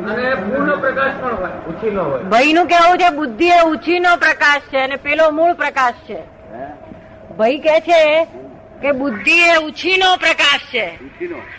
અને 0.10 0.26
પૂર્ણ 0.36 0.80
પ્રકાશ 0.80 1.14
પણ 1.22 1.36
હોય. 1.36 1.52
ઓછીનો 1.70 2.04
હોય. 2.04 2.24
ભાઈ 2.24 2.54
નું 2.54 2.68
કેવું 2.68 2.98
છે 2.98 3.10
બુદ્ધિ 3.12 3.48
એ 3.48 3.60
ઉછીનો 3.74 4.16
પ્રકાશ 4.18 4.66
છે 4.72 4.78
અને 4.78 4.98
પેલો 4.98 5.32
મૂળ 5.32 5.54
પ્રકાશ 5.54 6.00
છે. 6.08 6.20
ભાઈ 7.38 7.60
કે 7.60 7.76
છે 7.82 8.02
કે 8.82 8.92
બુદ્ધિ 8.92 9.38
એ 9.54 9.58
ઉછીનો 9.58 10.10
પ્રકાશ 10.18 10.66
છે. 10.72 10.88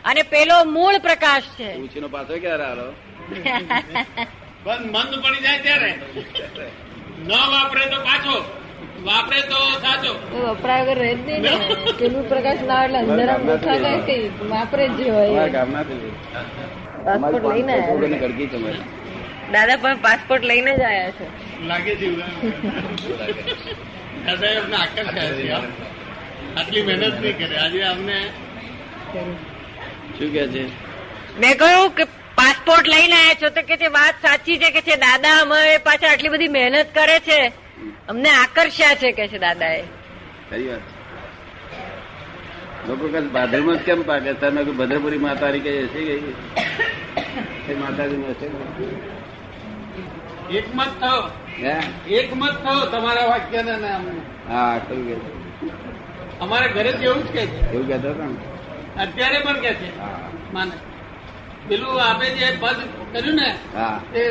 અને 0.05 0.23
પેલો 0.23 0.65
મૂળ 0.65 0.99
પ્રકાશ 0.99 1.49
છે. 1.59 1.71
ઉછીનો 1.77 2.09
પાછો 2.09 2.35
ક્યારે 2.41 2.87
બસ 4.67 4.79
મંદ 4.85 5.13
પડી 5.23 5.43
જાય 5.43 5.61
ત્યારે. 5.61 5.91
ન 7.23 7.31
વાપરે 7.53 7.85
તો 7.87 7.99
પાછો. 8.03 8.37
વાપરે 9.05 9.41
તો 9.43 9.59
સાચો. 9.83 10.13
વપરાય 10.53 10.83
વગર 10.83 10.99
રહે 10.99 11.11
જ 11.15 11.21
નહીં 11.21 11.43
ને. 11.43 11.53
પેલું 12.01 12.25
પ્રકાશ 12.29 12.63
ના 12.63 12.81
એટલે 12.85 12.99
અંધારા 13.01 13.39
મૂર્ખા 13.39 13.77
જાય 13.79 14.01
કઈ 14.07 14.23
વાપરે 14.51 14.85
જ 14.91 15.11
હોય 15.11 15.45
પાસપોર્ટ 17.07 17.47
લઈને 17.51 17.75
આવ્યા 17.75 18.75
દાદા 19.53 19.77
પણ 19.77 19.99
પાસપોર્ટ 20.01 20.45
લઈને 20.45 20.73
જ 20.73 20.83
આવ્યા 20.83 21.13
છે. 21.13 21.25
લાગે 21.69 21.93
છે. 21.97 22.09
દાદા 24.27 24.53
એમને 24.53 24.77
આકર્ષાય 24.77 25.33
છે 25.39 25.45
આટલી 26.57 26.83
મહેનત 26.83 27.17
નહીં 27.21 27.37
કરે. 27.39 27.57
આજે 27.59 27.81
અમને 27.85 28.19
શું 30.17 30.29
કે 30.33 30.43
છે? 30.49 30.63
મેં 31.39 31.53
કહ્યું 31.59 31.91
કે 31.93 32.05
પાસપોર્ટ 32.39 32.87
લઈને 32.89 33.17
આવ્યા 33.17 33.39
છો 33.43 33.49
તો 33.51 33.63
કે 33.69 33.77
છે 33.83 33.89
વાત 33.89 34.17
સાચી 34.23 34.59
છે 34.63 34.71
કે 34.71 34.83
છે 34.89 34.97
દાદા 35.05 35.37
અમારે 35.43 35.79
પાછા 35.87 36.11
આટલી 36.13 36.33
બધી 36.35 36.55
મહેનત 36.57 36.89
કરે 36.95 37.19
છે. 37.21 37.39
અમને 38.09 38.31
આકર્ષ્યા 38.33 38.99
છે 39.03 39.13
કે 39.13 39.25
છે 39.29 39.39
દાદા 39.39 39.75
ખરી 40.51 40.69
વાત. 40.69 40.85
લોકો 42.89 43.05
કહે 43.13 43.21
ભાદરમાં 43.37 43.79
કેમ 43.87 44.01
પાકે? 44.11 44.31
તમે 44.35 44.61
કહ્યું 44.61 44.79
ભદ્રપુરી 44.81 45.23
માતા 45.27 45.53
કે 45.67 45.71
હશે 45.79 46.01
ગઈ 46.09 46.35
એ 47.71 47.73
માતાજી 47.75 48.19
નું 48.19 48.31
હશે 48.33 48.47
એકમત 50.59 50.93
થયો. 51.01 51.23
એકમત 52.19 52.57
થયો 52.65 52.83
તમારા 52.93 53.29
વાક્યને 53.31 53.75
ને 53.85 53.91
હા 54.51 54.75
ખરું 54.85 55.03
કે 55.09 55.15
અમારા 55.15 56.41
અમારે 56.41 56.69
ઘરે 56.75 56.93
જ 56.93 57.03
એવું 57.05 57.23
જ 57.25 57.29
કે 57.31 57.43
છે. 57.47 57.59
એવું 57.73 57.87
કહેતો 57.89 58.09
હતો 58.11 58.25
અત્યારે 59.03 59.39
પણ 59.45 59.59
કે 59.65 59.73
છે. 59.81 59.89
માને. 60.53 60.75
પેલું 61.69 61.95
આપે 62.03 62.27
જે 62.39 62.47
પદ 62.61 62.79
કર્યું 63.13 63.37
ને 63.37 63.49
હા. 63.75 63.97
તે 64.13 64.23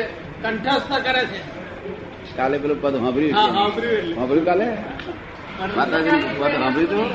કંઠસ્થ 0.42 0.92
કરે 1.06 1.22
છે. 1.30 1.40
કાલે 2.36 2.56
પેલું 2.58 2.78
પદ 2.82 2.94
સાંભળ્યું 2.96 4.44
કાલે? 4.44 4.68
માતાજી 5.76 6.20
પદ 6.40 6.52
સાંભળ્યું 6.54 6.90
તું 6.92 7.08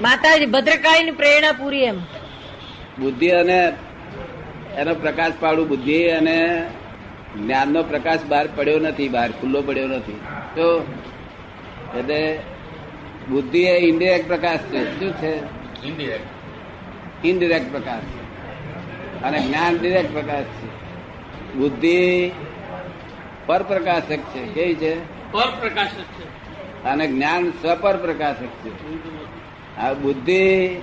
માતાજી 0.00 0.46
ભદ્રકાળી 0.46 1.04
ની 1.04 1.16
પ્રેરણા 1.20 1.52
પૂરી 1.52 1.84
એમ. 1.84 1.98
બુદ્ધિ 3.00 3.28
અને 3.40 3.58
એનો 4.76 4.92
પ્રકાશ 4.94 5.34
પાડું. 5.40 5.68
બુદ્ધિ 5.68 5.98
અને 6.18 6.36
જ્ઞાનનો 7.36 7.80
પ્રકાશ 7.82 8.24
બહાર 8.28 8.46
પડ્યો 8.56 8.78
નથી 8.86 9.08
બહાર 9.08 9.30
ખુલ્લો 9.40 9.60
પડ્યો 9.62 9.88
નથી. 9.88 10.20
તો 10.56 10.66
એટલે 11.98 12.20
બુદ્ધિ 13.30 13.62
એ 13.72 13.76
ઇન્ડિરેક્ટ 13.88 14.26
પ્રકાશ 14.28 14.62
છે. 14.70 14.80
શું 14.98 15.12
છે? 15.20 15.32
ઇન્ડિરેક્ટ 15.86 16.31
ઇનડિરેક્ટ 17.24 17.72
પ્રકાશ 17.72 18.02
છે. 18.02 18.22
અને 19.22 19.40
જ્ઞાન 19.40 19.78
ડિરેક્ટ 19.78 20.12
પ્રકાશ 20.12 20.44
છે. 20.44 20.66
બુદ્ધિ 21.54 22.30
પરપ્રકાશક 23.46 24.16
છે. 24.16 24.46
કેવી 24.46 24.74
છે? 24.74 24.94
પર 25.32 25.46
પ્રકાશક 25.60 26.20
છે. 26.20 26.84
અને 26.84 27.06
જ્ઞાન 27.06 27.50
સ્વપર 27.50 27.96
પ્રકાશક 27.96 28.46
છે. 28.46 28.70
આ 29.76 29.92
બુદ્ધિ 29.92 30.76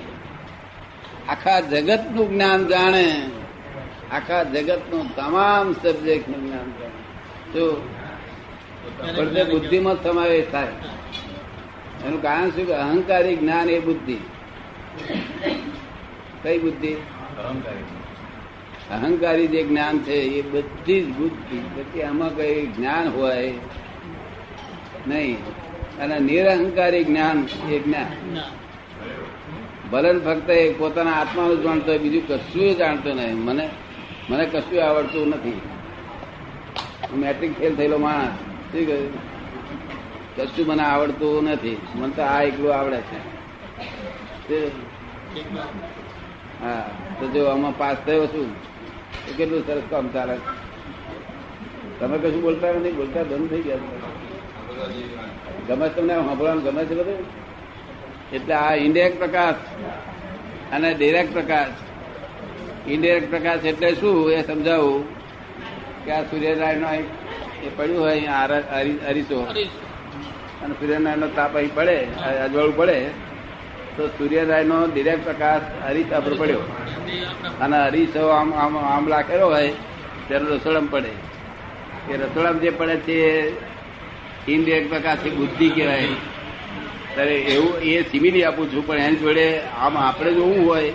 આખા 1.30 1.60
જગતનું 1.60 2.30
જ્ઞાન 2.30 2.68
જાણે 2.68 3.22
આખા 4.12 4.44
જગતનું 4.44 5.16
તમામ 5.16 5.74
સબ્જેક્ટનું 5.74 6.46
જ્ઞાન 6.46 6.66
જાણે. 6.66 7.00
તો 7.54 7.88
બુદ્ધિમાં 9.52 10.04
સમાવેશ 10.04 10.46
થાય. 10.52 10.68
એનું 12.06 12.22
કારણ 12.22 12.50
શું 12.50 12.68
કે 12.68 12.74
અહંકારી 12.74 13.36
જ્ઞાન 13.36 13.70
એ 13.70 13.80
બુદ્ધિ. 13.80 14.18
કઈ 16.44 16.60
બુદ્ધિ? 16.60 16.94
અહંકારી 18.92 19.48
જે 19.48 19.64
જ્ઞાન 19.64 20.00
છે 20.00 20.14
એ 20.14 20.42
બધી 20.42 21.02
જ 21.02 21.14
બુદ્ધિ. 21.14 21.58
પછી 21.58 22.02
આમાં 22.02 22.36
કઈ 22.36 22.66
જ્ઞાન 22.66 23.10
હોય? 23.10 23.54
નહીં. 25.08 25.38
અને 25.98 26.20
નિરહંકારી 26.20 27.04
જ્ઞાન 27.04 27.48
એ 27.70 27.80
જ્ઞાન. 27.80 28.38
ભલન 29.92 30.20
ફક્ત 30.20 30.50
એ 30.50 30.74
પોતાના 30.74 31.12
આત્માનું 31.12 31.60
જ 31.60 31.64
જાણતો 31.64 31.92
હોય 31.92 31.98
બીજું 31.98 32.28
કશું 32.28 32.78
જાણતો 32.78 33.14
નહીં. 33.14 33.36
મને 33.36 33.70
મને 34.30 34.46
કશું 34.46 34.84
આવડતું 34.84 35.28
નથી. 35.28 35.62
હું 37.12 37.20
મેટ્રિક 37.20 37.60
ફેલ 37.60 37.76
થયેલો 37.76 37.98
માણસ. 37.98 38.28
શું 38.28 38.88
કહ્યું? 38.88 39.14
કશું 40.36 40.68
મને 40.68 40.84
આવડતું 40.84 41.44
નથી. 41.44 41.78
મને 41.96 42.14
તો 42.14 42.22
આ 42.22 42.42
એકલું 42.42 42.76
આવડે 42.76 42.98
છે. 42.98 44.90
હા 46.62 46.86
તો 47.20 47.26
જો 47.34 47.42
આમાં 47.52 47.76
પાસ 47.78 47.98
થયો 48.06 48.26
છું 48.28 48.50
તો 49.26 49.32
કેટલું 49.38 49.62
સરસ 49.68 49.86
કામ 49.92 50.06
ચાલે 50.16 50.36
તમે 52.00 52.18
કશું 52.18 52.42
બોલતા 52.42 52.74
નથી 52.80 52.96
બોલતા 53.00 53.24
બંધ 53.24 53.50
થઈ 53.52 53.64
ગયા 53.68 53.84
ગમે 55.68 55.88
તમને 55.90 56.14
સાંભળવાનું 56.18 56.64
ગમે 56.66 56.82
છે 56.90 56.96
બધું? 57.00 57.22
એટલે 58.34 58.54
આ 58.56 58.74
ઇન્ડિરેક્ટ 58.86 59.18
પ્રકાશ 59.20 59.62
અને 60.74 60.90
ડિરેક્ટ 60.94 61.32
પ્રકાશ. 61.34 61.78
ઇન્ડિરેક્ટ 62.88 63.30
પ્રકાશ 63.30 63.64
એટલે 63.72 63.90
શું 63.96 64.18
એ 64.32 64.42
સમજાવું 64.44 65.02
કે 66.04 66.12
આ 66.12 66.24
સૂર્યનારાયણ 66.30 67.08
એ 67.66 67.70
પડ્યું 67.78 68.02
હોય 68.04 68.36
અરીસો 69.08 69.40
અને 70.62 70.74
સૂર્યનારાયણ 70.80 71.20
નો 71.20 71.30
તાપ 71.38 71.52
અહીં 71.56 71.74
પડે 71.76 71.98
અજવાળું 72.46 72.78
પડે. 72.78 72.98
તો 74.00 74.08
સૂર્યનારાયણ 74.08 74.66
નો 74.66 74.88
ડિરેક્ટ 74.88 75.24
પ્રકાશ 75.24 75.62
હરીશ 75.86 76.06
પર 76.10 76.34
પડ્યો. 76.34 76.60
અને 77.62 77.78
અરીસો 77.78 78.28
આમ 78.28 78.54
આમ 78.54 78.78
આમ 78.78 79.08
લાખેલો 79.08 79.48
હોય 79.48 79.72
ત્યારે 80.28 80.46
રસોડમ 80.46 80.88
પડે. 80.88 81.12
એ 82.10 82.18
રસોડામાં 82.18 82.62
જે 82.62 82.70
પડે 82.70 82.96
છે 82.96 83.18
ઇનડિરેક્ટ 84.52 84.90
પ્રકાશ 84.90 85.26
એ 85.26 85.30
બુદ્ધિ 85.30 85.70
કહેવાય. 85.70 86.08
ત્યારે 87.14 87.36
એવું 87.36 87.78
એ 87.82 88.02
સિમિલી 88.02 88.44
આપું 88.44 88.74
છું 88.74 88.88
પણ 88.88 88.98
એની 88.98 89.16
જોડે 89.16 89.60
આમ 89.60 89.98
આપણે 89.98 90.34
જોવું 90.34 90.68
હોય 90.70 90.92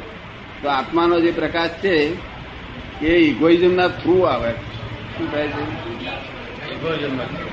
તો 0.62 0.68
આત્માનો 0.68 1.20
જે 1.20 1.30
પ્રકાશ 1.30 1.70
છે 1.70 1.96
એ 3.02 3.16
ઇગોઇઝમના 3.30 3.88
થ્રુ 3.88 4.20
આવે. 4.20 4.52
શું 4.52 5.32
થાય 5.32 5.48
છે? 5.48 5.64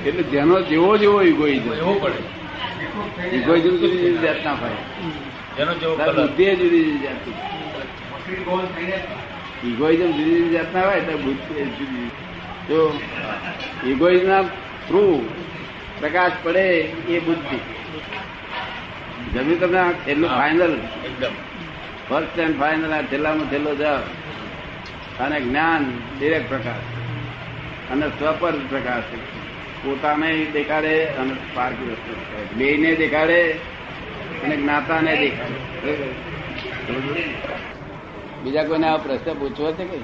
એટલે 0.08 0.22
જેનો 0.22 0.60
જેવો 0.62 0.96
જેવો 0.96 1.22
ઇગોઇઝમ 1.22 1.74
એવો 1.74 1.94
પડે. 2.02 2.20
ઇગોઇઝમ 3.36 3.76
સુધી 3.76 4.18
જાતના 4.22 4.52
હોય. 4.52 5.11
જેનો 5.56 5.74
જેવો 5.74 5.96
બુદ્ધિ 5.96 6.44
એ 6.44 6.56
જુદી 6.56 6.84
જુદી 6.84 6.98
જાતની. 6.98 7.32
મશીન 7.32 8.44
ગોલ 8.44 8.66
થઈને 8.66 9.02
ઇગોઇઝમ 9.64 10.12
જુદી 10.12 10.34
જુદી 10.34 10.48
જાતના 10.48 10.82
હોય 10.82 11.00
તો 11.00 11.18
બુદ્ધિ 11.18 11.60
એ 11.60 11.64
જુદી 11.64 12.08
જો 12.68 13.00
ઇગોઇઝમ 13.86 14.46
થ્રુ 14.88 15.28
પ્રકાશ 16.00 16.32
પડે 16.42 16.60
એ 17.08 17.20
બુદ્ધિ. 17.20 17.56
જમી 19.34 19.54
તમે 19.54 19.92
છેલ્લું 19.92 20.30
ફાઇનલ 20.30 20.78
એકદમ. 21.04 21.30
ફર્સ્ટ 22.08 22.38
એન્ડ 22.38 22.58
ફાઇનલ 22.58 22.92
આ 22.92 23.02
છેલ્લામાં 23.02 23.50
છેલ્લો 23.50 23.74
જવાબ 23.74 24.02
અને 25.22 25.40
જ્ઞાન 25.40 25.98
ડિરેક્ટ 26.18 26.48
પ્રકાશ. 26.48 26.82
અને 27.90 28.08
સ્વપર 28.08 28.52
પ્રકાશ. 28.68 29.02
પોતાને 29.84 30.46
દેખાડે 30.52 31.04
અને 31.04 31.36
પારકી 31.54 31.90
વસ્તુ. 31.90 32.14
દેખાડે 32.96 33.71
બેયને 34.40 34.56
જ્ઞાતા 34.62 35.00
ને 35.06 35.12
દેખાય 35.20 35.56
બીજા 38.42 38.64
કોઈને 38.68 38.86
આ 38.88 38.98
પ્રશ્ન 39.04 39.34
પૂછવો 39.40 39.68
છે 39.78 39.84
કઈ 39.92 40.02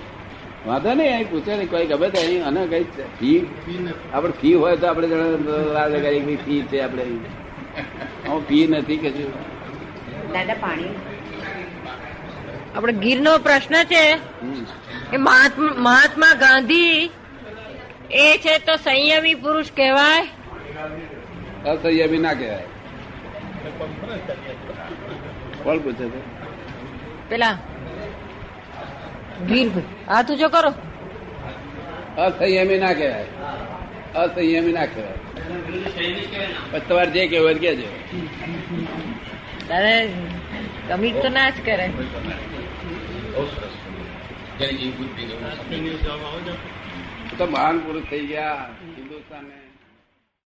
વાંધો 0.67 0.91
નહીં 0.95 1.13
અહીં 1.15 1.29
પૂછે 1.31 1.53
નહીં 1.57 1.71
કોઈ 1.73 1.87
ગમે 1.93 2.09
તો 2.15 2.21
અહીં 2.21 2.43
અને 2.49 2.61
કઈ 2.73 2.85
ફી. 3.19 3.39
આપણે 4.15 4.33
ફી 4.41 4.55
હોય 4.63 4.77
તો 4.77 4.87
આપણે 4.87 5.07
લાલ 5.75 5.93
લગાડી 5.93 6.39
ફી 6.47 6.61
છે 6.71 6.79
આપણે. 6.81 7.05
હું 8.29 8.41
ફી 8.49 8.65
નથી 8.73 8.99
કે 9.05 9.11
શું? 9.11 9.31
દાદા 10.33 10.59
પાણી. 10.61 10.93
આપણે 12.75 12.93
ગીરનો 13.05 13.33
પ્રશ્ન 13.47 13.77
છે. 13.93 14.05
કે 15.11 15.17
મહાત્મા 15.29 15.75
મહાત્મા 15.89 16.35
ગાંધી 16.43 16.97
એ 18.23 18.27
છે 18.45 18.59
તો 18.67 18.75
સંયમી 18.87 19.37
પુરુષ 19.45 19.71
કહેવાય? 19.77 20.25
અસંયમી 21.67 22.19
ના 22.27 22.35
કહેવાય. 22.35 22.67
કોણ 25.65 25.79
પૂછે 25.81 26.05
છે 26.07 26.21
પેલા 27.31 27.55
ગીરભાઈ 29.49 30.25
તું 30.27 30.37
જો 30.39 30.49
કરો 30.51 30.71
અસંયમી 32.19 32.79
ના 32.79 32.95
કહેવાય 32.95 33.27
અસંયમી 34.17 34.73
ના 34.73 34.87
કહેવાય 34.87 35.19
પછી 36.71 36.85
તમારે 36.87 37.11
જે 37.15 37.23
કહેવું 37.29 37.59
કેજો 37.59 37.89
તારે 39.69 39.95
કમી 40.89 41.15
તો 41.23 41.29
ના 41.31 41.51
જ 41.51 41.57
કરે. 41.63 41.87
તો 47.39 47.45
મહાન 47.47 47.77
પુરુષ 47.81 48.07
થઈ 48.11 48.27
ગયા 48.27 48.69